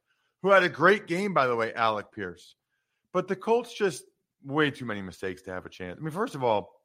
who 0.42 0.50
had 0.50 0.64
a 0.64 0.70
great 0.70 1.06
game, 1.06 1.34
by 1.34 1.46
the 1.46 1.56
way, 1.56 1.74
Alec 1.74 2.12
Pierce. 2.12 2.56
But 3.14 3.28
the 3.28 3.36
Colts 3.36 3.74
just 3.74 4.04
way 4.44 4.72
too 4.72 4.86
many 4.86 5.02
mistakes 5.02 5.44
to 5.44 5.52
have 5.52 5.66
a 5.66 5.70
chance. 5.70 5.98
I 6.00 6.04
mean, 6.04 6.12
first 6.12 6.36
of 6.36 6.44
all, 6.44 6.79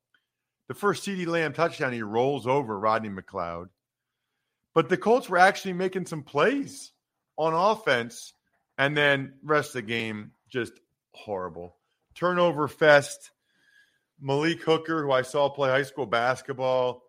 the 0.68 0.74
first 0.74 1.07
CeeDee 1.07 1.27
Lamb 1.27 1.53
touchdown, 1.53 1.92
he 1.92 2.03
rolls 2.03 2.46
over 2.46 2.79
Rodney 2.79 3.11
McLeod. 3.11 3.68
But 4.74 4.88
the 4.88 4.96
Colts 4.96 5.29
were 5.29 5.38
actually 5.38 5.74
making 5.74 6.07
some 6.07 6.22
plays 6.22 6.92
on 7.37 7.55
offense, 7.55 8.33
and 8.79 8.96
then 8.96 9.35
rest 9.42 9.70
of 9.70 9.74
the 9.74 9.83
game 9.83 10.33
just 10.48 10.72
horrible. 11.12 11.77
Turnover 12.14 12.68
fest. 12.68 13.31
Malik 14.20 14.62
Hooker, 14.62 15.03
who 15.03 15.12
I 15.12 15.22
saw 15.22 15.48
play 15.48 15.70
high 15.70 15.83
school 15.83 16.07
basketball, 16.07 17.03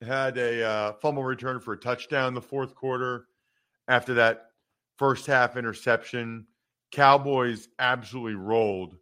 had 0.00 0.38
a 0.38 0.64
uh, 0.64 0.92
fumble 0.94 1.24
return 1.24 1.60
for 1.60 1.74
a 1.74 1.78
touchdown 1.78 2.28
in 2.28 2.34
the 2.34 2.40
fourth 2.42 2.74
quarter 2.74 3.26
after 3.88 4.14
that 4.14 4.46
first 4.96 5.26
half 5.26 5.56
interception. 5.56 6.46
Cowboys 6.92 7.68
absolutely 7.78 8.36
rolled 8.36 8.96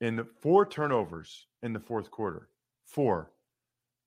in 0.00 0.16
the 0.16 0.24
four 0.40 0.64
turnovers 0.64 1.46
in 1.62 1.72
the 1.72 1.80
fourth 1.80 2.10
quarter. 2.10 2.49
Four. 2.90 3.30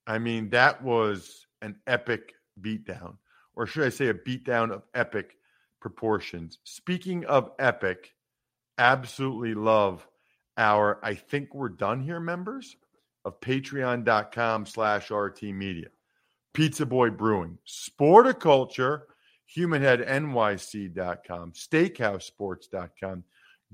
I 0.06 0.18
mean, 0.18 0.50
that 0.50 0.82
was 0.82 1.46
an 1.62 1.76
epic 1.86 2.34
beatdown, 2.60 3.16
or 3.54 3.66
should 3.66 3.84
I 3.84 3.88
say, 3.88 4.08
a 4.08 4.14
beatdown 4.14 4.70
of 4.70 4.82
epic 4.94 5.36
proportions. 5.80 6.58
Speaking 6.64 7.24
of 7.24 7.50
epic, 7.58 8.12
absolutely 8.78 9.54
love 9.54 10.06
our 10.56 11.00
I 11.02 11.14
think 11.14 11.54
we're 11.54 11.68
done 11.70 12.02
here 12.02 12.20
members 12.20 12.76
of 13.24 13.40
patreon.com 13.40 14.66
slash 14.66 15.10
RT 15.10 15.42
Media. 15.44 15.88
Pizza 16.52 16.86
Boy 16.86 17.10
Brewing, 17.10 17.58
Sporticulture, 17.66 19.02
HumanHeadNYC.com, 19.56 21.52
SteakhouseSports.com, 21.52 23.24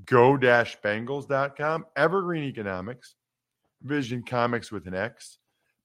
Go-Bengals.com, 0.07 1.87
Evergreen 1.97 2.45
Economics, 2.45 3.17
Vision 3.83 4.23
Comics 4.23 4.71
with 4.71 4.87
an 4.87 4.95
X, 4.95 5.39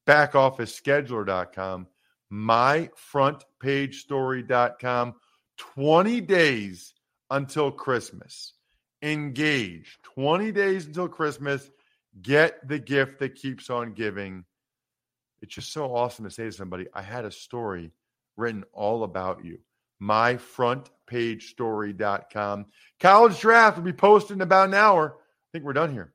BackOfficeScheduler.com, 0.08 1.88
MyFrontPageStory.com, 2.32 5.16
20 5.58 6.22
days 6.22 6.94
until 7.30 7.72
Christmas. 7.72 8.54
Engage. 9.02 9.98
20 10.04 10.52
days 10.52 10.86
until 10.86 11.08
Christmas. 11.08 11.72
Get 12.22 12.68
the 12.68 12.78
gift 12.80 13.20
that 13.20 13.36
keeps 13.36 13.70
on 13.70 13.94
giving 13.94 14.44
it's 15.46 15.54
just 15.54 15.72
so 15.72 15.96
awesome 15.96 16.26
to 16.26 16.32
say 16.32 16.46
to 16.46 16.52
somebody, 16.52 16.88
I 16.92 17.04
had 17.04 17.24
a 17.24 17.30
story 17.30 17.92
written 18.36 18.64
all 18.74 19.04
about 19.04 19.46
you. 19.46 19.60
MyFrontPageStory.com. 20.02 22.66
College 23.00 23.40
draft 23.40 23.78
will 23.78 23.84
be 23.84 23.94
posted 23.94 24.38
in 24.38 24.42
about 24.42 24.70
an 24.70 24.74
hour. 24.74 25.18
I 25.20 25.22
think 25.52 25.64
we're 25.64 25.74
done 25.74 25.94
here. 25.94 26.15